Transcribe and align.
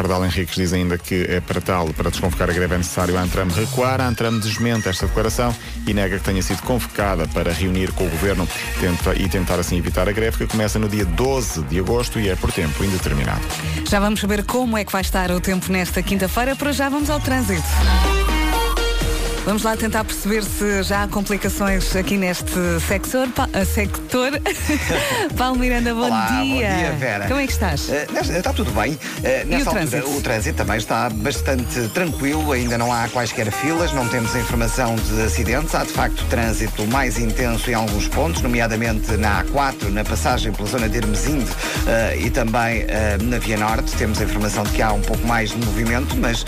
Pardal 0.00 0.24
Henriques 0.24 0.54
diz 0.54 0.72
ainda 0.72 0.96
que 0.96 1.26
é 1.28 1.42
para 1.42 1.60
tal, 1.60 1.92
para 1.92 2.08
desconvocar 2.08 2.48
a 2.48 2.54
greve 2.54 2.74
é 2.74 2.78
necessário 2.78 3.18
a 3.18 3.20
Antram 3.20 3.46
recuar. 3.48 4.00
A 4.00 4.08
Antram 4.08 4.38
desmente 4.38 4.88
esta 4.88 5.06
declaração 5.06 5.54
e 5.86 5.92
nega 5.92 6.16
que 6.16 6.24
tenha 6.24 6.40
sido 6.40 6.62
convocada 6.62 7.28
para 7.28 7.52
reunir 7.52 7.92
com 7.92 8.06
o 8.06 8.08
governo 8.08 8.48
tenta, 8.80 9.14
e 9.14 9.28
tentar 9.28 9.58
assim 9.58 9.76
evitar 9.76 10.08
a 10.08 10.12
greve 10.12 10.38
que 10.38 10.46
começa 10.46 10.78
no 10.78 10.88
dia 10.88 11.04
12 11.04 11.64
de 11.64 11.78
agosto 11.78 12.18
e 12.18 12.30
é 12.30 12.34
por 12.34 12.50
tempo 12.50 12.82
indeterminado. 12.82 13.42
Já 13.86 14.00
vamos 14.00 14.20
saber 14.20 14.42
como 14.44 14.78
é 14.78 14.86
que 14.86 14.92
vai 14.92 15.02
estar 15.02 15.30
o 15.32 15.38
tempo 15.38 15.70
nesta 15.70 16.02
quinta-feira. 16.02 16.56
Para 16.56 16.72
já 16.72 16.88
vamos 16.88 17.10
ao 17.10 17.20
trânsito. 17.20 17.68
Vamos 19.50 19.64
lá 19.64 19.76
tentar 19.76 20.04
perceber 20.04 20.44
se 20.44 20.84
já 20.84 21.02
há 21.02 21.08
complicações 21.08 21.96
aqui 21.96 22.16
neste 22.16 22.54
sector. 22.86 23.28
Pa 23.30 23.46
uh, 23.46 23.66
sector. 23.66 24.30
Paulo 25.36 25.58
Miranda, 25.58 25.92
bom 25.92 26.02
Olá, 26.02 26.40
dia. 26.40 26.70
Bom 26.70 26.76
dia, 26.78 26.92
Vera. 26.92 27.26
Como 27.26 27.40
é 27.40 27.46
que 27.48 27.52
estás? 27.52 27.88
Uh, 27.88 28.12
nesta, 28.12 28.38
está 28.38 28.52
tudo 28.52 28.70
bem. 28.70 28.92
Uh, 28.92 29.48
nesta 29.48 29.48
o 29.48 29.56
altura, 29.56 29.72
trânsito? 29.72 30.16
o 30.16 30.20
trânsito 30.20 30.56
também 30.56 30.76
está 30.76 31.10
bastante 31.10 31.88
tranquilo, 31.88 32.52
ainda 32.52 32.78
não 32.78 32.92
há 32.92 33.08
quaisquer 33.08 33.50
filas, 33.50 33.92
não 33.92 34.06
temos 34.06 34.36
informação 34.36 34.94
de 34.94 35.22
acidentes. 35.22 35.74
Há 35.74 35.82
de 35.82 35.90
facto 35.90 36.24
trânsito 36.26 36.86
mais 36.86 37.18
intenso 37.18 37.68
em 37.72 37.74
alguns 37.74 38.06
pontos, 38.06 38.42
nomeadamente 38.42 39.16
na 39.16 39.42
A4, 39.42 39.88
na 39.88 40.04
passagem 40.04 40.52
pela 40.52 40.68
zona 40.68 40.88
de 40.88 40.98
Hermesinde 40.98 41.50
uh, 41.50 42.24
e 42.24 42.30
também 42.30 42.86
na 43.24 43.40
Via 43.40 43.56
Norte. 43.56 43.96
Temos 43.96 44.20
a 44.20 44.24
informação 44.24 44.62
de 44.62 44.70
que 44.70 44.80
há 44.80 44.92
um 44.92 45.02
pouco 45.02 45.26
mais 45.26 45.50
de 45.50 45.56
movimento, 45.56 46.16
mas 46.16 46.44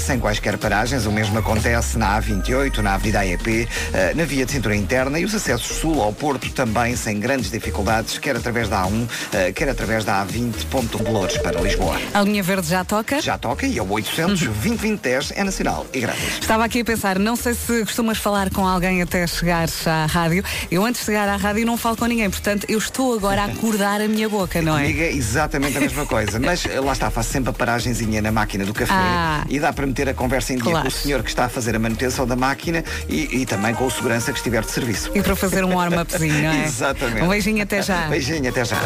sem 0.00 0.18
quaisquer 0.18 0.56
paragens. 0.56 1.04
O 1.04 1.12
mesmo 1.12 1.38
acontece 1.38 1.98
na 1.98 2.16
A28, 2.46 2.78
na 2.78 2.94
Avenida 2.94 3.20
AEP, 3.20 3.46
uh, 3.66 4.16
na 4.16 4.24
via 4.24 4.46
de 4.46 4.52
cintura 4.52 4.76
interna 4.76 5.18
e 5.18 5.24
os 5.24 5.34
acessos 5.34 5.78
sul 5.78 6.00
ao 6.00 6.12
Porto 6.12 6.48
também 6.50 6.94
sem 6.96 7.18
grandes 7.18 7.50
dificuldades, 7.50 8.18
quer 8.18 8.36
através 8.36 8.68
da 8.68 8.82
A1, 8.84 8.88
uh, 9.04 9.52
quer 9.54 9.68
através 9.68 10.04
da 10.04 10.24
A20, 10.24 10.64
ponto 10.70 10.98
Dolores 10.98 11.36
para 11.38 11.60
Lisboa. 11.60 11.98
A 12.14 12.22
linha 12.22 12.42
verde 12.42 12.68
já 12.68 12.84
toca? 12.84 13.20
Já 13.20 13.36
toca 13.36 13.66
e 13.66 13.78
é 13.78 13.82
o 13.82 13.90
800 13.90 14.40
20 14.40 14.78
20 14.80 15.00
10 15.00 15.32
é 15.34 15.44
nacional 15.44 15.86
e 15.92 16.00
grátis. 16.00 16.38
Estava 16.40 16.64
aqui 16.64 16.80
a 16.80 16.84
pensar, 16.84 17.18
não 17.18 17.34
sei 17.36 17.54
se 17.54 17.80
costumas 17.84 18.18
falar 18.18 18.50
com 18.50 18.66
alguém 18.66 19.02
até 19.02 19.26
chegares 19.26 19.86
à 19.86 20.06
rádio. 20.06 20.44
Eu 20.70 20.84
antes 20.84 21.00
de 21.00 21.06
chegar 21.06 21.28
à 21.28 21.36
rádio 21.36 21.66
não 21.66 21.76
falo 21.76 21.96
com 21.96 22.06
ninguém, 22.06 22.30
portanto 22.30 22.64
eu 22.68 22.78
estou 22.78 23.14
agora 23.14 23.42
a 23.42 23.44
acordar 23.46 24.00
a 24.00 24.08
minha 24.08 24.28
boca, 24.28 24.62
não 24.62 24.76
é? 24.78 24.82
Comigo 24.82 25.00
é 25.02 25.12
exatamente 25.12 25.76
a 25.76 25.80
mesma 25.80 26.06
coisa, 26.06 26.38
mas 26.38 26.64
eh, 26.66 26.80
lá 26.80 26.92
está, 26.92 27.10
faço 27.10 27.30
sempre 27.32 27.50
a 27.50 27.52
paragenzinha 27.52 28.22
na 28.22 28.30
máquina 28.30 28.64
do 28.64 28.72
café 28.72 28.92
Ah. 28.96 29.44
e 29.48 29.58
dá 29.58 29.72
para 29.72 29.86
meter 29.86 30.08
a 30.08 30.14
conversa 30.14 30.52
em 30.52 30.56
dia 30.56 30.64
Claro. 30.70 30.82
com 30.82 30.88
o 30.88 30.90
senhor 30.90 31.22
que 31.22 31.28
está 31.28 31.44
a 31.46 31.48
fazer 31.48 31.74
a 31.76 31.78
manutenção 31.78 32.25
da 32.26 32.36
máquina 32.36 32.84
e, 33.08 33.42
e 33.42 33.46
também 33.46 33.74
com 33.74 33.86
o 33.86 33.90
segurança 33.90 34.32
que 34.32 34.38
estiver 34.38 34.62
de 34.62 34.70
serviço. 34.70 35.10
E 35.14 35.22
para 35.22 35.36
fazer 35.36 35.64
um 35.64 35.74
warm-upzinho, 35.74 36.42
não 36.42 36.50
é? 36.50 36.64
Exatamente. 36.66 37.22
Um 37.22 37.28
beijinho 37.28 37.62
até 37.62 37.82
já. 37.82 38.08
Beijinho 38.08 38.48
até 38.48 38.64
já. 38.64 38.76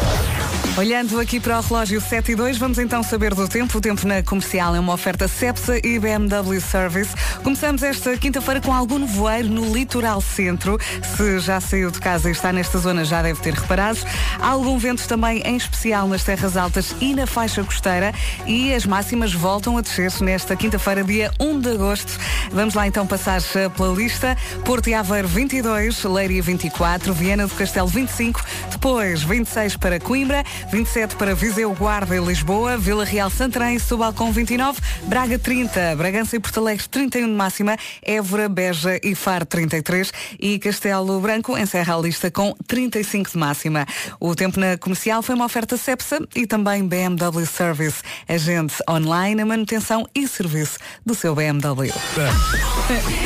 Olhando 0.77 1.19
aqui 1.19 1.37
para 1.37 1.59
o 1.59 1.61
relógio 1.61 1.99
7 1.99 2.31
e 2.31 2.35
2, 2.35 2.57
vamos 2.57 2.79
então 2.79 3.03
saber 3.03 3.35
do 3.35 3.47
tempo. 3.47 3.77
O 3.77 3.81
tempo 3.81 4.07
na 4.07 4.23
comercial 4.23 4.73
é 4.73 4.79
uma 4.79 4.93
oferta 4.93 5.27
Cepsa 5.27 5.77
e 5.85 5.99
BMW 5.99 6.61
Service. 6.61 7.13
Começamos 7.43 7.83
esta 7.83 8.15
quinta-feira 8.17 8.61
com 8.61 8.73
algum 8.73 8.97
nevoeiro 8.97 9.49
no 9.49 9.73
litoral 9.73 10.21
centro. 10.21 10.79
Se 11.15 11.39
já 11.39 11.59
saiu 11.59 11.91
de 11.91 11.99
casa 11.99 12.29
e 12.29 12.31
está 12.31 12.53
nesta 12.53 12.77
zona, 12.79 13.03
já 13.03 13.21
deve 13.21 13.41
ter 13.41 13.53
reparado. 13.53 13.99
Há 14.39 14.47
algum 14.47 14.77
vento 14.77 15.05
também, 15.07 15.41
em 15.45 15.57
especial 15.57 16.07
nas 16.07 16.23
terras 16.23 16.55
altas 16.55 16.95
e 17.01 17.13
na 17.13 17.27
faixa 17.27 17.63
costeira. 17.63 18.13
E 18.47 18.73
as 18.73 18.85
máximas 18.85 19.33
voltam 19.33 19.77
a 19.77 19.81
descer 19.81 20.11
nesta 20.21 20.55
quinta-feira, 20.55 21.03
dia 21.03 21.31
1 21.39 21.59
de 21.59 21.71
agosto. 21.71 22.17
Vamos 22.51 22.73
lá 22.73 22.87
então 22.87 23.05
passar 23.05 23.30
eh, 23.31 23.69
pela 23.69 23.93
lista. 23.93 24.37
Porto 24.65 24.89
e 24.89 24.93
Aveiro 24.93 25.27
22, 25.27 26.03
Leiria 26.03 26.41
24, 26.41 27.13
Viana 27.13 27.47
do 27.47 27.55
Castelo 27.55 27.87
25, 27.87 28.43
depois 28.69 29.23
26 29.23 29.77
para 29.77 29.99
Coimbra, 29.99 30.43
27 30.69 31.15
para 31.15 31.33
Viseu, 31.33 31.73
Guarda 31.73 32.15
e 32.15 32.19
Lisboa, 32.19 32.77
Vila 32.77 33.05
Real, 33.05 33.29
Santarém 33.29 33.77
com 34.15 34.31
29, 34.31 34.81
Braga 35.03 35.39
30, 35.39 35.95
Bragança 35.95 36.35
e 36.35 36.39
Porto 36.39 36.59
Alegre 36.59 36.87
31 36.89 37.27
de 37.27 37.33
máxima, 37.33 37.77
Évora, 38.01 38.49
Beja 38.49 38.99
e 39.01 39.15
Faro 39.15 39.45
33 39.45 40.11
e 40.39 40.59
Castelo 40.59 41.19
Branco 41.21 41.57
encerra 41.57 41.95
a 41.95 41.99
lista 41.99 42.29
com 42.29 42.53
35 42.67 43.31
de 43.31 43.37
máxima. 43.37 43.85
O 44.19 44.35
tempo 44.35 44.59
na 44.59 44.77
comercial 44.77 45.21
foi 45.21 45.35
uma 45.35 45.45
oferta 45.45 45.77
Cepsa 45.77 46.19
e 46.35 46.45
também 46.45 46.85
BMW 46.85 47.45
Service, 47.45 48.01
agente 48.27 48.75
online, 48.89 49.41
a 49.41 49.45
manutenção 49.45 50.05
e 50.13 50.27
serviço 50.27 50.77
do 51.05 51.15
seu 51.15 51.33
BMW. 51.33 51.91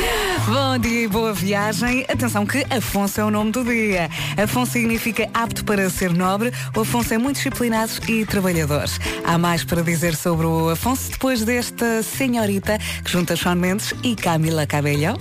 Bom 0.46 0.78
dia 0.78 1.02
e 1.02 1.08
boa 1.08 1.32
viagem. 1.32 2.04
Atenção 2.08 2.46
que 2.46 2.64
Afonso 2.70 3.20
é 3.20 3.24
o 3.24 3.30
nome 3.30 3.50
do 3.50 3.64
dia. 3.64 4.08
Afonso 4.36 4.72
significa 4.72 5.28
apto 5.34 5.64
para 5.64 5.88
ser 5.90 6.12
nobre. 6.12 6.52
O 6.76 6.80
Afonso 6.80 7.14
é 7.14 7.18
muito 7.18 7.36
disciplinado 7.36 7.92
e 8.08 8.24
trabalhador. 8.24 8.84
Há 9.24 9.38
mais 9.38 9.64
para 9.64 9.82
dizer 9.82 10.14
sobre 10.14 10.46
o 10.46 10.70
Afonso 10.70 11.10
depois 11.10 11.42
desta 11.44 12.02
senhorita 12.02 12.78
que 13.04 13.10
junta 13.10 13.36
Sean 13.36 13.56
Mendes 13.56 13.92
e 14.02 14.14
Camila 14.14 14.66
Cabello. 14.66 15.18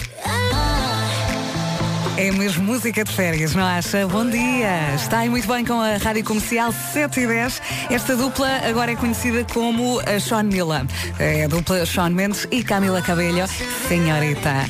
É 2.18 2.32
mesmo 2.32 2.64
música 2.64 3.04
de 3.04 3.12
férias, 3.12 3.54
não 3.54 3.64
acha? 3.66 4.08
Bom 4.08 4.26
dia! 4.26 4.96
Está 4.96 5.20
aí 5.20 5.30
muito 5.30 5.48
bem 5.48 5.66
com 5.66 5.82
a 5.82 5.98
Rádio 5.98 6.24
Comercial 6.24 6.72
7 6.72 7.20
e 7.20 7.28
10. 7.28 7.62
Esta 7.90 8.16
dupla 8.16 8.48
agora 8.68 8.94
é 8.94 8.96
conhecida 8.96 9.46
como 9.54 10.00
a 10.00 10.18
Sean 10.18 10.44
Mila. 10.44 10.88
É 11.20 11.44
a 11.44 11.48
dupla 11.50 11.86
Sean 11.86 12.12
Mendes 12.12 12.48
e 12.52 12.64
Camila 12.64 13.02
Cabello, 13.02 13.46
senhorita. 13.90 14.66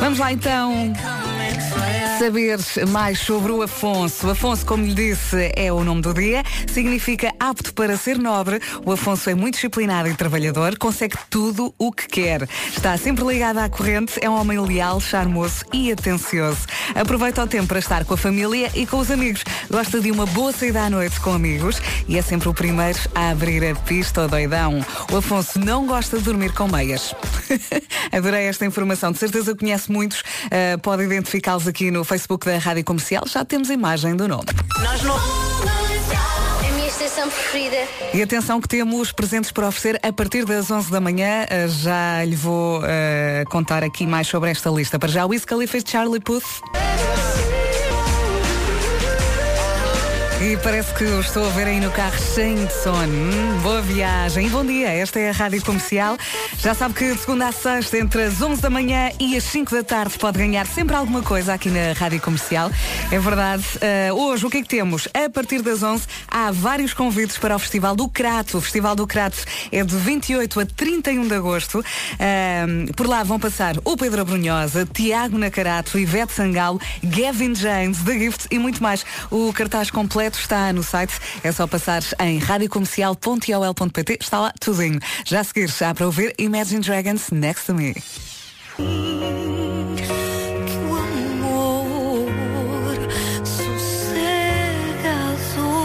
Vamos 0.00 0.18
lá 0.18 0.32
então 0.32 0.92
saber 2.18 2.58
mais 2.88 3.20
sobre 3.20 3.52
o 3.52 3.62
Afonso. 3.62 4.28
Afonso, 4.28 4.66
como 4.66 4.84
lhe 4.84 4.92
disse, 4.92 5.52
é 5.54 5.72
o 5.72 5.84
nome 5.84 6.02
do 6.02 6.12
dia, 6.12 6.42
significa 6.66 7.32
apto 7.38 7.72
para 7.72 7.96
ser 7.96 8.18
nobre. 8.18 8.60
O 8.84 8.90
Afonso 8.90 9.30
é 9.30 9.34
muito 9.34 9.54
disciplinado 9.54 10.08
e 10.08 10.14
trabalhador, 10.14 10.76
consegue 10.76 11.16
tudo 11.30 11.72
o 11.78 11.92
que 11.92 12.08
quer. 12.08 12.48
Está 12.68 12.96
sempre 12.96 13.24
ligado 13.24 13.58
à 13.58 13.68
corrente, 13.68 14.18
é 14.20 14.28
um 14.28 14.34
homem 14.34 14.58
leal, 14.58 15.00
charmoso 15.00 15.64
e 15.72 15.92
atencioso. 15.92 16.66
Aproveita 16.94 17.44
o 17.44 17.46
tempo 17.46 17.68
para 17.68 17.78
estar 17.78 18.04
com 18.04 18.14
a 18.14 18.16
família 18.16 18.70
e 18.74 18.84
com 18.84 18.98
os 18.98 19.10
amigos. 19.12 19.44
Gosta 19.70 20.00
de 20.00 20.10
uma 20.10 20.26
boa 20.26 20.52
saída 20.52 20.82
à 20.82 20.90
noite 20.90 21.20
com 21.20 21.32
amigos 21.32 21.80
e 22.08 22.18
é 22.18 22.22
sempre 22.22 22.48
o 22.48 22.54
primeiro 22.54 22.98
a 23.14 23.30
abrir 23.30 23.64
a 23.64 23.74
pista 23.74 24.22
ao 24.22 24.28
doidão. 24.28 24.84
O 25.12 25.16
Afonso 25.16 25.58
não 25.60 25.86
gosta 25.86 26.18
de 26.18 26.24
dormir 26.24 26.52
com 26.52 26.66
meias. 26.66 27.14
Adorei 28.10 28.46
esta 28.46 28.66
informação. 28.66 29.12
De 29.12 29.18
certeza 29.18 29.54
conhece 29.54 29.90
muitos. 29.90 30.20
Uh, 30.20 30.78
pode 30.82 31.04
identificá-los 31.38 31.66
aqui 31.66 31.90
no 31.90 32.04
Facebook 32.04 32.44
da 32.44 32.58
Rádio 32.58 32.84
Comercial. 32.84 33.24
Já 33.26 33.44
temos 33.44 33.70
a 33.70 33.74
imagem 33.74 34.16
do 34.16 34.28
nome. 34.28 34.44
Nós 34.82 35.02
não. 35.02 35.16
A 35.16 36.72
minha 36.74 36.88
estação 36.88 37.28
preferida. 37.28 37.76
E 38.12 38.22
atenção 38.22 38.60
que 38.60 38.68
temos 38.68 39.12
presentes 39.12 39.50
para 39.52 39.68
oferecer 39.68 39.98
a 40.02 40.12
partir 40.12 40.44
das 40.44 40.70
11 40.70 40.90
da 40.90 41.00
manhã. 41.00 41.44
Uh, 41.44 41.68
Já 41.68 42.24
lhe 42.24 42.36
vou 42.36 42.80
uh, 42.80 42.84
contar 43.48 43.82
aqui 43.82 44.06
mais 44.06 44.26
sobre 44.26 44.50
esta 44.50 44.70
lista. 44.70 44.98
Para 44.98 45.08
já, 45.08 45.22
Khalifa 45.46 45.78
e 45.78 45.82
Charlie 45.86 46.20
Puth. 46.20 46.60
E 50.40 50.56
parece 50.58 50.94
que 50.94 51.02
eu 51.02 51.20
estou 51.20 51.44
a 51.44 51.48
ver 51.48 51.66
aí 51.66 51.80
no 51.80 51.90
carro 51.90 52.16
cheio 52.16 52.64
de 52.64 52.72
sono. 52.72 53.12
Hum, 53.12 53.58
boa 53.60 53.82
viagem 53.82 54.48
bom 54.48 54.64
dia. 54.64 54.88
Esta 54.88 55.18
é 55.18 55.30
a 55.30 55.32
Rádio 55.32 55.60
Comercial. 55.64 56.16
Já 56.58 56.74
sabe 56.74 56.94
que 56.94 57.12
de 57.12 57.18
segunda 57.18 57.48
a 57.48 57.52
sexta, 57.52 57.98
entre 57.98 58.22
as 58.22 58.40
11 58.40 58.62
da 58.62 58.70
manhã 58.70 59.10
e 59.18 59.36
as 59.36 59.42
5 59.42 59.74
da 59.74 59.82
tarde, 59.82 60.16
pode 60.16 60.38
ganhar 60.38 60.64
sempre 60.64 60.94
alguma 60.94 61.22
coisa 61.22 61.54
aqui 61.54 61.68
na 61.68 61.92
Rádio 61.92 62.20
Comercial. 62.20 62.70
É 63.10 63.18
verdade. 63.18 63.64
Uh, 64.10 64.14
hoje, 64.14 64.46
o 64.46 64.50
que 64.50 64.58
é 64.58 64.62
que 64.62 64.68
temos? 64.68 65.08
A 65.12 65.28
partir 65.28 65.60
das 65.60 65.82
11, 65.82 66.06
há 66.28 66.52
vários 66.52 66.94
convites 66.94 67.36
para 67.36 67.56
o 67.56 67.58
Festival 67.58 67.96
do 67.96 68.08
Crato. 68.08 68.58
O 68.58 68.60
Festival 68.60 68.94
do 68.94 69.08
Crato 69.08 69.38
é 69.72 69.82
de 69.82 69.96
28 69.96 70.60
a 70.60 70.66
31 70.66 71.26
de 71.26 71.34
agosto. 71.34 71.80
Uh, 71.80 72.92
por 72.94 73.08
lá 73.08 73.24
vão 73.24 73.40
passar 73.40 73.76
o 73.84 73.96
Pedro 73.96 74.24
Brunhosa, 74.24 74.86
Tiago 74.86 75.36
Nacarato, 75.36 75.98
Ivete 75.98 76.32
Sangalo, 76.32 76.80
Gavin 77.02 77.56
James, 77.56 77.98
The 78.04 78.18
Gift 78.18 78.46
e 78.52 78.58
muito 78.58 78.80
mais. 78.80 79.04
O 79.32 79.52
cartaz 79.52 79.90
completo 79.90 80.27
está 80.36 80.72
no 80.72 80.82
site. 80.82 81.14
É 81.42 81.50
só 81.52 81.66
passar 81.66 82.02
em 82.20 82.38
radiocomercial.iol.pt. 82.38 84.18
Está 84.20 84.40
lá 84.40 84.52
tudinho. 84.60 85.00
Já 85.24 85.40
a 85.40 85.44
seguir, 85.44 85.68
já 85.68 85.94
para 85.94 86.06
ouvir 86.06 86.34
Imagine 86.38 86.80
Dragons 86.80 87.30
Next 87.30 87.66
to 87.66 87.74
Me. 87.74 87.94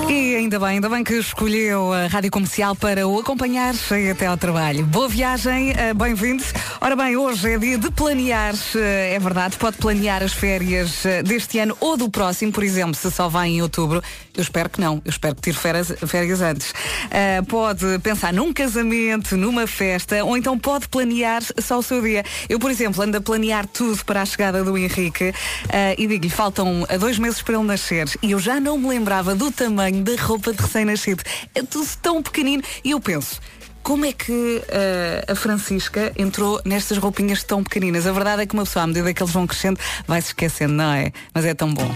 E 0.10 0.36
ainda 0.36 0.60
bem, 0.60 0.70
ainda 0.70 0.90
bem 0.90 1.04
que 1.04 1.14
escolheu 1.14 1.94
a 1.94 2.08
Rádio 2.08 2.30
Comercial 2.30 2.76
para 2.76 3.08
o 3.08 3.20
acompanhar 3.20 3.74
até 4.12 4.28
ao 4.28 4.38
trabalho. 4.38 4.86
Boa 4.86 5.08
viagem, 5.08 5.72
eh, 5.72 5.94
bem-vindo. 5.94 6.44
Ora 6.82 6.96
bem, 6.96 7.16
hoje 7.16 7.52
é 7.54 7.58
dia 7.58 7.78
de 7.78 7.90
planear, 7.90 8.54
eh, 8.76 9.14
é 9.16 9.20
verdade, 9.20 9.58
pode 9.58 9.78
planear 9.78 10.22
as 10.22 10.34
férias 10.34 11.06
eh, 11.06 11.24
deste 11.24 11.60
ano 11.60 11.76
ou 11.80 11.98
do 11.98 12.10
próximo, 12.10 12.52
por 12.52 12.64
exemplo, 12.64 12.96
se 12.96 13.10
só 13.10 13.30
vai 13.30 13.50
em 13.50 13.62
outubro. 13.62 14.04
Eu 14.36 14.42
espero 14.42 14.70
que 14.70 14.82
não, 14.82 14.96
eu 15.06 15.10
espero 15.10 15.36
que 15.36 15.42
tire 15.42 15.58
férias, 15.58 15.94
férias 16.08 16.42
antes. 16.42 16.74
Eh, 17.12 17.42
pode 17.44 18.00
pensar 18.00 18.34
num 18.34 18.52
casamento, 18.52 19.38
numa 19.38 19.68
festa, 19.68 20.24
ou 20.24 20.36
então 20.36 20.58
pode 20.58 20.88
planear 20.88 21.44
só 21.62 21.78
o 21.78 21.84
seu 21.84 22.02
dia. 22.02 22.24
Eu, 22.50 22.58
por 22.58 22.72
exemplo, 22.72 23.04
ando 23.04 23.18
a 23.18 23.22
planear 23.22 23.68
tudo 23.68 24.04
para 24.04 24.22
a 24.24 24.26
chegada 24.26 24.64
do 24.64 24.78
Henrique 24.78 25.34
eh, 25.70 25.96
e 25.98 26.08
digo-lhe, 26.08 26.30
faltam 26.30 26.86
eh, 26.90 26.98
dois 26.98 27.20
meses 27.20 27.42
para 27.42 27.56
ele 27.56 27.64
nascer 27.64 28.10
e 28.22 28.32
eu 28.32 28.40
já 28.40 28.60
não 28.60 28.78
me 28.78 28.88
lembrava 28.88 29.36
do 29.36 29.52
tamanho 29.52 30.04
da 30.04 30.16
roupa 30.22 30.52
de 30.52 30.62
recém-nascido. 30.62 31.24
É 31.54 31.62
tudo 31.62 31.88
tão 32.02 32.24
pequenino 32.24 32.64
e 32.84 32.92
eu 32.92 33.00
penso, 33.00 33.40
como 33.84 34.06
é 34.06 34.14
que 34.14 34.64
eh, 34.70 35.26
a 35.28 35.36
Francisca 35.36 36.12
entrou 36.18 36.62
nestas 36.66 36.98
roupinhas 36.98 37.44
tão 37.44 37.64
pequeninas? 37.64 38.08
A 38.08 38.12
verdade 38.12 38.42
é 38.42 38.46
que 38.46 38.54
uma 38.54 38.64
pessoa, 38.64 38.84
à 38.84 38.88
medida 38.88 39.14
que 39.14 39.22
eles 39.22 39.34
vão 39.34 39.46
crescendo, 39.46 39.80
vai 40.08 40.22
se 40.22 40.30
esquecendo, 40.30 40.74
não 40.74 40.92
é? 40.94 41.12
Mas 41.34 41.46
é 41.46 41.54
tão 41.54 41.72
bom. 41.74 41.94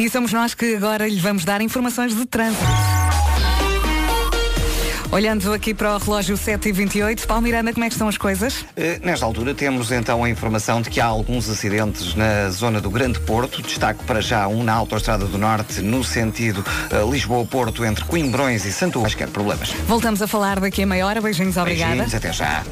E 0.00 0.08
somos 0.08 0.32
nós 0.32 0.54
que 0.54 0.76
agora 0.76 1.06
lhe 1.06 1.20
vamos 1.20 1.44
dar 1.44 1.60
informações 1.60 2.16
de 2.16 2.24
trânsito. 2.24 2.64
Olhando 5.12 5.52
aqui 5.52 5.74
para 5.74 5.94
o 5.94 5.98
relógio 5.98 6.38
7h28, 6.38 7.26
Paulo 7.26 7.42
Miranda, 7.42 7.70
como 7.74 7.84
é 7.84 7.88
que 7.88 7.94
estão 7.94 8.08
as 8.08 8.16
coisas? 8.16 8.64
Eh, 8.78 8.98
Nesta 9.04 9.26
altura 9.26 9.52
temos 9.54 9.92
então 9.92 10.24
a 10.24 10.30
informação 10.30 10.80
de 10.80 10.88
que 10.88 11.02
há 11.02 11.04
alguns 11.04 11.50
acidentes 11.50 12.14
na 12.14 12.48
zona 12.48 12.80
do 12.80 12.88
Grande 12.88 13.20
Porto. 13.20 13.60
Destaco 13.60 14.02
para 14.04 14.22
já 14.22 14.48
um 14.48 14.62
na 14.62 14.72
Autostrada 14.72 15.26
do 15.26 15.36
Norte, 15.36 15.82
no 15.82 16.02
sentido 16.02 16.64
eh, 16.90 17.04
Lisboa-Porto, 17.10 17.84
entre 17.84 18.02
Coimbrões 18.06 18.64
e 18.64 18.72
Santo 18.72 19.00
Quaisquer 19.00 19.28
problemas. 19.28 19.70
Voltamos 19.86 20.22
a 20.22 20.26
falar 20.26 20.60
daqui 20.60 20.82
a 20.84 20.86
meia 20.86 21.06
hora. 21.06 21.20
Beijinhos, 21.20 21.58
obrigada. 21.58 21.90
Beijinhos, 21.90 22.14
até 22.14 22.32
já. 22.32 22.64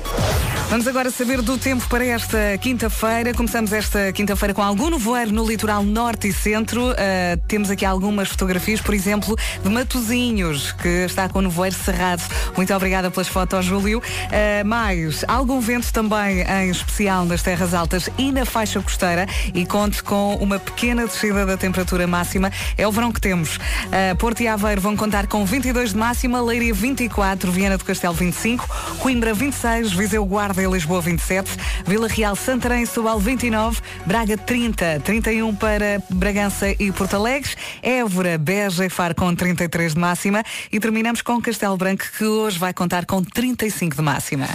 Vamos 0.69 0.87
agora 0.87 1.11
saber 1.11 1.41
do 1.41 1.57
tempo 1.57 1.89
para 1.89 2.05
esta 2.05 2.59
quinta-feira. 2.61 3.33
Começamos 3.33 3.73
esta 3.73 4.13
quinta-feira 4.13 4.53
com 4.53 4.63
algum 4.63 4.91
nevoeiro 4.91 5.33
no 5.33 5.47
litoral 5.47 5.83
norte 5.83 6.29
e 6.29 6.33
centro. 6.33 6.91
Uh, 6.91 7.41
temos 7.49 7.71
aqui 7.71 7.87
algumas 7.87 8.29
fotografias, 8.29 8.79
por 8.79 8.93
exemplo, 8.93 9.35
de 9.63 9.69
Matozinhos, 9.71 10.73
que 10.73 11.07
está 11.07 11.27
com 11.27 11.39
o 11.39 11.43
nevoeiro 11.43 11.75
cerrado. 11.75 12.23
Muito 12.55 12.73
obrigada 12.75 13.11
pelas 13.11 13.29
fotos, 13.29 13.65
Júlio. 13.65 14.01
Uh, 14.01 14.67
mais, 14.67 15.25
algum 15.27 15.59
vento 15.59 15.91
também, 15.91 16.43
em 16.43 16.69
especial 16.69 17.25
nas 17.25 17.43
terras 17.43 17.73
altas 17.73 18.11
e 18.19 18.31
na 18.31 18.45
faixa 18.45 18.79
costeira. 18.83 19.27
E 19.55 19.65
conte 19.65 20.03
com 20.03 20.35
uma 20.35 20.59
pequena 20.59 21.07
descida 21.07 21.47
da 21.47 21.57
temperatura 21.57 22.07
máxima. 22.07 22.53
É 22.77 22.87
o 22.87 22.93
verão 22.93 23.11
que 23.11 23.23
temos. 23.23 23.57
Uh, 23.57 24.15
Porto 24.19 24.43
e 24.43 24.49
Aveiro 24.49 24.83
vão 24.83 24.95
contar 24.95 25.29
com 25.29 25.47
22 25.47 25.93
de 25.93 25.97
máxima, 25.97 26.43
Leiria 26.43 26.75
24, 26.75 27.51
Viana 27.51 27.79
do 27.79 27.87
Castelo 27.87 28.13
25, 28.13 28.69
Coimbra 28.99 29.33
26, 29.33 29.93
Viseu 29.93 30.27
Guarda 30.27 30.58
e 30.63 30.67
Lisboa 30.67 31.01
27, 31.01 31.51
Vila 31.87 32.09
Real, 32.09 32.35
Santarém 32.37 32.83
e 32.83 32.87
Setúbal 32.87 33.19
29, 33.19 33.81
Braga 34.07 34.37
30, 34.37 35.01
31 35.01 35.55
para 35.55 36.03
Bragança 36.11 36.71
e 36.71 36.93
Porto 36.93 37.15
Alegre, 37.15 37.51
Évora, 37.83 38.39
Beja 38.39 38.87
e 38.87 38.91
Faro 38.91 39.15
com 39.15 39.35
33 39.35 39.95
de 39.95 40.01
máxima. 40.01 40.43
E 40.71 40.81
terminamos 40.81 41.23
com 41.23 41.41
Castelo 41.41 41.77
Branco 41.77 42.05
que 42.17 42.25
hoje 42.25 42.59
vai 42.59 42.73
contar 42.73 43.07
com 43.07 43.23
35 43.23 43.97
de 43.97 44.03
máxima. 44.03 44.49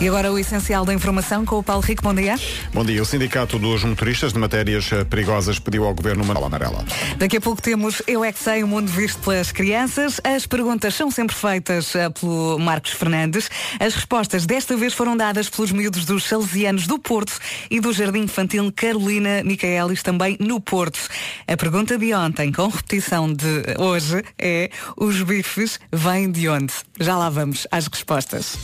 E 0.00 0.08
agora 0.08 0.32
o 0.32 0.38
essencial 0.38 0.84
da 0.84 0.92
informação 0.92 1.44
com 1.44 1.56
o 1.56 1.62
Paulo 1.62 1.80
Rico. 1.80 2.02
Bom 2.02 2.12
dia. 2.12 2.34
Bom 2.72 2.84
dia. 2.84 3.00
O 3.00 3.04
Sindicato 3.04 3.60
dos 3.60 3.84
Motoristas 3.84 4.32
de 4.32 4.38
Matérias 4.40 4.90
eh, 4.92 5.04
Perigosas 5.04 5.60
pediu 5.60 5.84
ao 5.84 5.94
Governo 5.94 6.24
uma 6.24 6.34
nova 6.34 6.46
amarela. 6.46 6.84
Daqui 7.16 7.36
a 7.36 7.40
pouco 7.40 7.62
temos 7.62 8.02
Eu 8.04 8.24
é 8.24 8.32
que 8.32 8.38
sei, 8.40 8.64
o 8.64 8.66
mundo 8.66 8.88
visto 8.88 9.20
pelas 9.20 9.52
crianças. 9.52 10.20
As 10.24 10.46
perguntas 10.46 10.96
são 10.96 11.12
sempre 11.12 11.36
feitas 11.36 11.94
eh, 11.94 12.10
pelo 12.10 12.58
Marcos 12.58 12.90
Fernandes. 12.90 13.48
As 13.78 13.94
respostas 13.94 14.44
desta 14.44 14.76
vez 14.76 14.92
foram 14.92 15.16
dadas 15.16 15.48
pelos 15.48 15.70
miúdos 15.70 16.04
dos 16.04 16.24
Salesianos 16.24 16.88
do 16.88 16.98
Porto 16.98 17.38
e 17.70 17.78
do 17.78 17.92
Jardim 17.92 18.22
Infantil 18.24 18.72
Carolina 18.74 19.44
Micaelis, 19.44 20.02
também 20.02 20.36
no 20.40 20.60
Porto. 20.60 20.98
A 21.46 21.56
pergunta 21.56 21.96
de 21.96 22.12
ontem, 22.12 22.50
com 22.50 22.66
repetição 22.66 23.32
de 23.32 23.62
hoje, 23.78 24.24
é 24.36 24.70
os 24.96 25.22
bifes 25.22 25.78
vêm 25.92 26.32
de 26.32 26.48
onde? 26.48 26.74
Já 26.98 27.16
lá 27.16 27.30
vamos 27.30 27.64
às 27.70 27.86
respostas. 27.86 28.58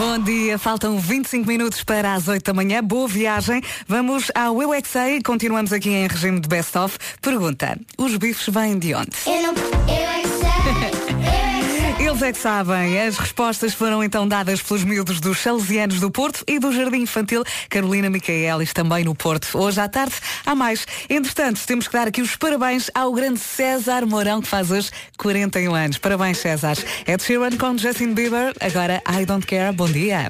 Bom 0.00 0.18
dia, 0.18 0.58
faltam 0.58 0.98
25 0.98 1.46
minutos 1.46 1.84
para 1.84 2.14
as 2.14 2.26
8 2.26 2.42
da 2.42 2.54
manhã. 2.54 2.82
Boa 2.82 3.06
viagem. 3.06 3.62
Vamos 3.86 4.32
ao 4.34 4.62
Eu 4.62 4.72
é 4.72 4.80
Sei. 4.82 5.20
Continuamos 5.20 5.74
aqui 5.74 5.90
em 5.90 6.06
regime 6.06 6.40
de 6.40 6.48
best-of. 6.48 6.96
Pergunta: 7.20 7.78
os 7.98 8.16
bifes 8.16 8.48
vêm 8.48 8.78
de 8.78 8.94
onde? 8.94 9.10
Eu 9.26 9.42
não. 9.42 9.52
Eu 9.52 11.06
é 11.06 11.09
Eles 12.10 12.22
é 12.22 12.32
que 12.32 12.38
sabem. 12.38 13.00
As 13.00 13.16
respostas 13.18 13.72
foram 13.72 14.02
então 14.02 14.26
dadas 14.26 14.60
pelos 14.60 14.82
miúdos 14.82 15.20
dos 15.20 15.38
Salesianos 15.38 16.00
do 16.00 16.10
Porto 16.10 16.42
e 16.44 16.58
do 16.58 16.72
Jardim 16.72 17.02
Infantil 17.02 17.44
Carolina 17.68 18.10
Micaelis, 18.10 18.72
também 18.72 19.04
no 19.04 19.14
Porto. 19.14 19.56
Hoje 19.56 19.80
à 19.80 19.88
tarde 19.88 20.16
há 20.44 20.52
mais. 20.52 20.84
Entretanto, 21.08 21.64
temos 21.64 21.86
que 21.86 21.92
dar 21.92 22.08
aqui 22.08 22.20
os 22.20 22.34
parabéns 22.34 22.90
ao 22.96 23.12
grande 23.12 23.38
César 23.38 24.04
Mourão, 24.06 24.42
que 24.42 24.48
faz 24.48 24.72
hoje 24.72 24.90
41 25.18 25.72
anos. 25.72 25.98
Parabéns, 25.98 26.38
César. 26.38 26.76
Ed 27.06 27.22
Sheeran 27.22 27.56
com 27.56 27.78
Justin 27.78 28.12
Bieber. 28.12 28.54
Agora, 28.60 29.00
I 29.08 29.24
Don't 29.24 29.46
Care. 29.46 29.72
Bom 29.72 29.86
dia. 29.86 30.26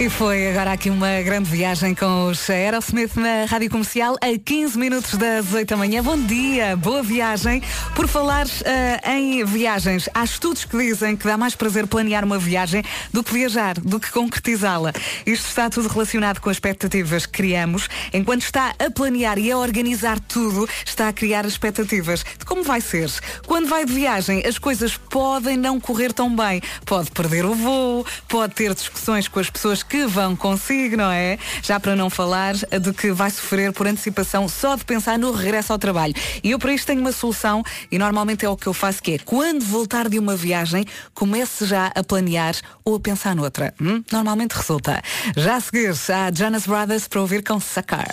E 0.00 0.08
foi 0.08 0.48
agora 0.48 0.72
aqui 0.72 0.88
uma 0.88 1.20
grande 1.20 1.50
viagem 1.50 1.94
com 1.94 2.28
os 2.28 2.48
Aerosmith 2.48 3.16
na 3.16 3.44
Rádio 3.44 3.68
Comercial 3.68 4.16
a 4.22 4.38
15 4.42 4.78
minutos 4.78 5.12
das 5.18 5.52
8 5.52 5.68
da 5.68 5.76
manhã. 5.76 6.02
Bom 6.02 6.16
dia, 6.18 6.74
boa 6.74 7.02
viagem. 7.02 7.62
Por 7.94 8.08
falar 8.08 8.46
eh, 8.64 9.12
em 9.12 9.44
viagens, 9.44 10.08
há 10.14 10.24
estudos 10.24 10.64
que 10.64 10.74
dizem 10.78 11.14
que 11.14 11.26
dá 11.26 11.36
mais 11.36 11.54
prazer 11.54 11.86
planear 11.86 12.24
uma 12.24 12.38
viagem 12.38 12.82
do 13.12 13.22
que 13.22 13.34
viajar, 13.34 13.78
do 13.78 14.00
que 14.00 14.10
concretizá-la. 14.10 14.94
Isto 15.26 15.48
está 15.48 15.68
tudo 15.68 15.86
relacionado 15.86 16.40
com 16.40 16.48
as 16.48 16.56
expectativas 16.56 17.26
que 17.26 17.32
criamos. 17.32 17.86
Enquanto 18.10 18.40
está 18.40 18.74
a 18.78 18.90
planear 18.90 19.38
e 19.38 19.52
a 19.52 19.58
organizar 19.58 20.18
tudo, 20.18 20.66
está 20.82 21.08
a 21.08 21.12
criar 21.12 21.44
as 21.44 21.52
expectativas 21.52 22.24
de 22.38 22.46
como 22.46 22.62
vai 22.62 22.80
ser. 22.80 23.10
Quando 23.46 23.68
vai 23.68 23.84
de 23.84 23.92
viagem, 23.92 24.42
as 24.46 24.56
coisas 24.56 24.96
podem 24.96 25.58
não 25.58 25.78
correr 25.78 26.14
tão 26.14 26.34
bem. 26.34 26.62
Pode 26.86 27.10
perder 27.10 27.44
o 27.44 27.54
voo, 27.54 28.06
pode 28.26 28.54
ter 28.54 28.74
discussões 28.74 29.28
com 29.28 29.38
as 29.38 29.50
pessoas 29.50 29.82
que 29.82 29.89
vão 29.98 30.34
consigo, 30.34 30.96
não 30.96 31.10
é? 31.10 31.38
Já 31.62 31.78
para 31.78 31.94
não 31.94 32.10
falar 32.10 32.54
de 32.54 32.92
que 32.92 33.12
vai 33.12 33.30
sofrer 33.30 33.72
por 33.72 33.86
antecipação 33.86 34.48
só 34.48 34.76
de 34.76 34.84
pensar 34.84 35.18
no 35.18 35.32
regresso 35.32 35.72
ao 35.72 35.78
trabalho. 35.78 36.14
E 36.42 36.50
eu 36.50 36.58
para 36.58 36.72
isto 36.72 36.86
tenho 36.86 37.00
uma 37.00 37.12
solução 37.12 37.62
e 37.90 37.98
normalmente 37.98 38.44
é 38.44 38.48
o 38.48 38.56
que 38.56 38.66
eu 38.66 38.74
faço, 38.74 39.02
que 39.02 39.12
é 39.12 39.18
quando 39.18 39.64
voltar 39.64 40.08
de 40.08 40.18
uma 40.18 40.36
viagem, 40.36 40.84
comece 41.14 41.66
já 41.66 41.90
a 41.94 42.02
planear 42.02 42.54
ou 42.84 42.96
a 42.96 43.00
pensar 43.00 43.34
noutra. 43.34 43.74
Hum? 43.80 44.02
Normalmente 44.10 44.52
resulta. 44.52 45.02
Já 45.36 45.56
a 45.56 45.60
seguir, 45.60 45.90
há 45.90 46.32
Jonas 46.32 46.66
Brothers 46.66 47.08
para 47.08 47.20
ouvir 47.20 47.42
com 47.42 47.60
Sacar. 47.60 48.08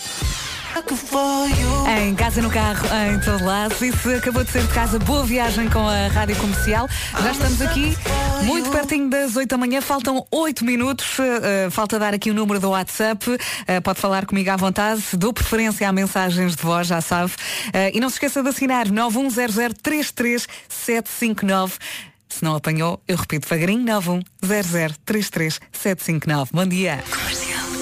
Em 2.00 2.14
casa, 2.14 2.40
no 2.40 2.52
carro, 2.52 2.86
em 3.12 3.20
todo 3.20 3.44
lado. 3.44 3.74
E 3.84 3.92
se 3.92 4.14
acabou 4.14 4.44
de 4.44 4.52
ser 4.52 4.62
de 4.62 4.72
casa, 4.74 5.00
boa 5.00 5.26
viagem 5.26 5.68
com 5.70 5.80
a 5.80 6.08
Rádio 6.08 6.36
Comercial. 6.36 6.88
Já 7.24 7.32
estamos 7.32 7.60
aqui, 7.64 7.98
muito 8.44 8.70
pertinho 8.70 9.10
das 9.10 9.36
8 9.36 9.50
da 9.50 9.58
manhã. 9.58 9.82
Faltam 9.82 10.24
8 10.30 10.64
minutos. 10.64 11.18
Uh, 11.18 11.72
falta 11.72 11.98
dar 11.98 12.14
aqui 12.14 12.30
o 12.30 12.34
número 12.34 12.60
do 12.60 12.70
WhatsApp. 12.70 13.28
Uh, 13.28 13.40
pode 13.84 14.00
falar 14.00 14.28
comigo 14.28 14.52
à 14.52 14.56
vontade. 14.56 15.02
Dou 15.14 15.34
preferência 15.34 15.90
a 15.90 15.92
mensagens 15.92 16.56
de 16.56 16.62
voz, 16.62 16.86
já 16.88 17.02
sabe. 17.02 17.32
Uh, 17.32 17.90
e 17.94 18.00
não 18.00 18.10
se 18.10 18.16
esqueça 18.16 18.44
de 18.44 18.50
assinar 18.50 18.88
910033759. 18.88 21.72
Se 22.30 22.44
não 22.44 22.56
apanhou, 22.56 23.02
eu 23.08 23.18
repito 23.18 23.48
devagarinho, 23.48 23.84
910033759. 24.44 26.50
Bom 26.52 26.68
dia. 26.68 27.04
E 27.04 27.77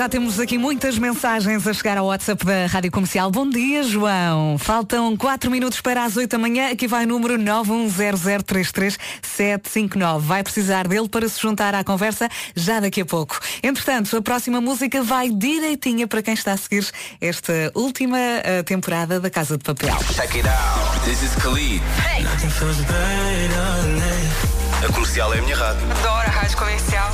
já 0.00 0.08
temos 0.08 0.40
aqui 0.40 0.56
muitas 0.56 0.98
mensagens 0.98 1.66
a 1.66 1.74
chegar 1.74 1.98
ao 1.98 2.06
WhatsApp 2.06 2.46
da 2.46 2.64
Rádio 2.64 2.90
Comercial. 2.90 3.30
Bom 3.30 3.46
dia, 3.46 3.82
João. 3.82 4.56
Faltam 4.56 5.14
4 5.14 5.50
minutos 5.50 5.82
para 5.82 6.04
as 6.04 6.16
8 6.16 6.30
da 6.30 6.38
manhã. 6.38 6.70
Aqui 6.70 6.88
vai 6.88 7.04
o 7.04 7.06
número 7.06 7.36
910033759. 7.36 10.20
Vai 10.20 10.42
precisar 10.42 10.88
dele 10.88 11.06
para 11.06 11.28
se 11.28 11.38
juntar 11.38 11.74
à 11.74 11.84
conversa 11.84 12.30
já 12.56 12.80
daqui 12.80 13.02
a 13.02 13.04
pouco. 13.04 13.38
Entretanto, 13.62 14.16
a 14.16 14.22
próxima 14.22 14.58
música 14.58 15.02
vai 15.02 15.28
direitinha 15.28 16.08
para 16.08 16.22
quem 16.22 16.32
está 16.32 16.52
a 16.52 16.56
seguir 16.56 16.88
esta 17.20 17.70
última 17.74 18.18
eh, 18.18 18.62
temporada 18.62 19.20
da 19.20 19.28
Casa 19.28 19.58
de 19.58 19.64
Papel. 19.64 19.94
Check 20.14 20.34
it 20.34 20.48
out. 20.48 21.04
This 21.04 21.22
is 21.22 21.34
Khalid. 21.42 21.82
A 24.82 24.88
comercial 24.94 25.34
é 25.34 25.40
a 25.40 25.42
minha 25.42 25.56
rádio. 25.56 25.82
Adoro 25.90 26.26
a 26.26 26.30
rádio 26.30 26.56
comercial. 26.56 27.12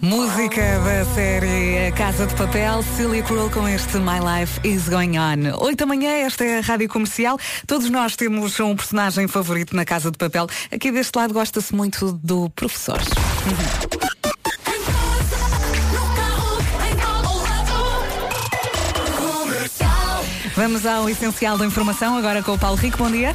Música 0.00 0.62
da 0.80 1.04
série 1.12 1.88
A 1.88 1.92
Casa 1.92 2.24
de 2.24 2.34
Papel, 2.36 2.82
Celia 2.96 3.22
Cruel 3.22 3.50
com 3.50 3.66
este 3.66 3.98
My 3.98 4.20
Life 4.20 4.60
is 4.62 4.88
Going 4.88 5.18
On. 5.18 5.60
8 5.60 5.76
da 5.76 5.86
manhã, 5.86 6.10
esta 6.10 6.44
é 6.44 6.58
a 6.58 6.60
Rádio 6.60 6.88
Comercial. 6.88 7.36
Todos 7.66 7.90
nós 7.90 8.14
temos 8.14 8.60
um 8.60 8.76
personagem 8.76 9.26
favorito 9.26 9.74
na 9.74 9.84
Casa 9.84 10.12
de 10.12 10.16
Papel. 10.16 10.46
Aqui 10.70 10.92
deste 10.92 11.16
lado 11.16 11.34
gosta-se 11.34 11.74
muito 11.74 12.12
do 12.12 12.48
professor. 12.50 13.00
Vamos 20.58 20.84
ao 20.84 21.08
essencial 21.08 21.56
da 21.56 21.64
informação, 21.64 22.16
agora 22.16 22.42
com 22.42 22.52
o 22.52 22.58
Paulo 22.58 22.76
Rico. 22.76 22.98
Bom 22.98 23.08
dia. 23.08 23.32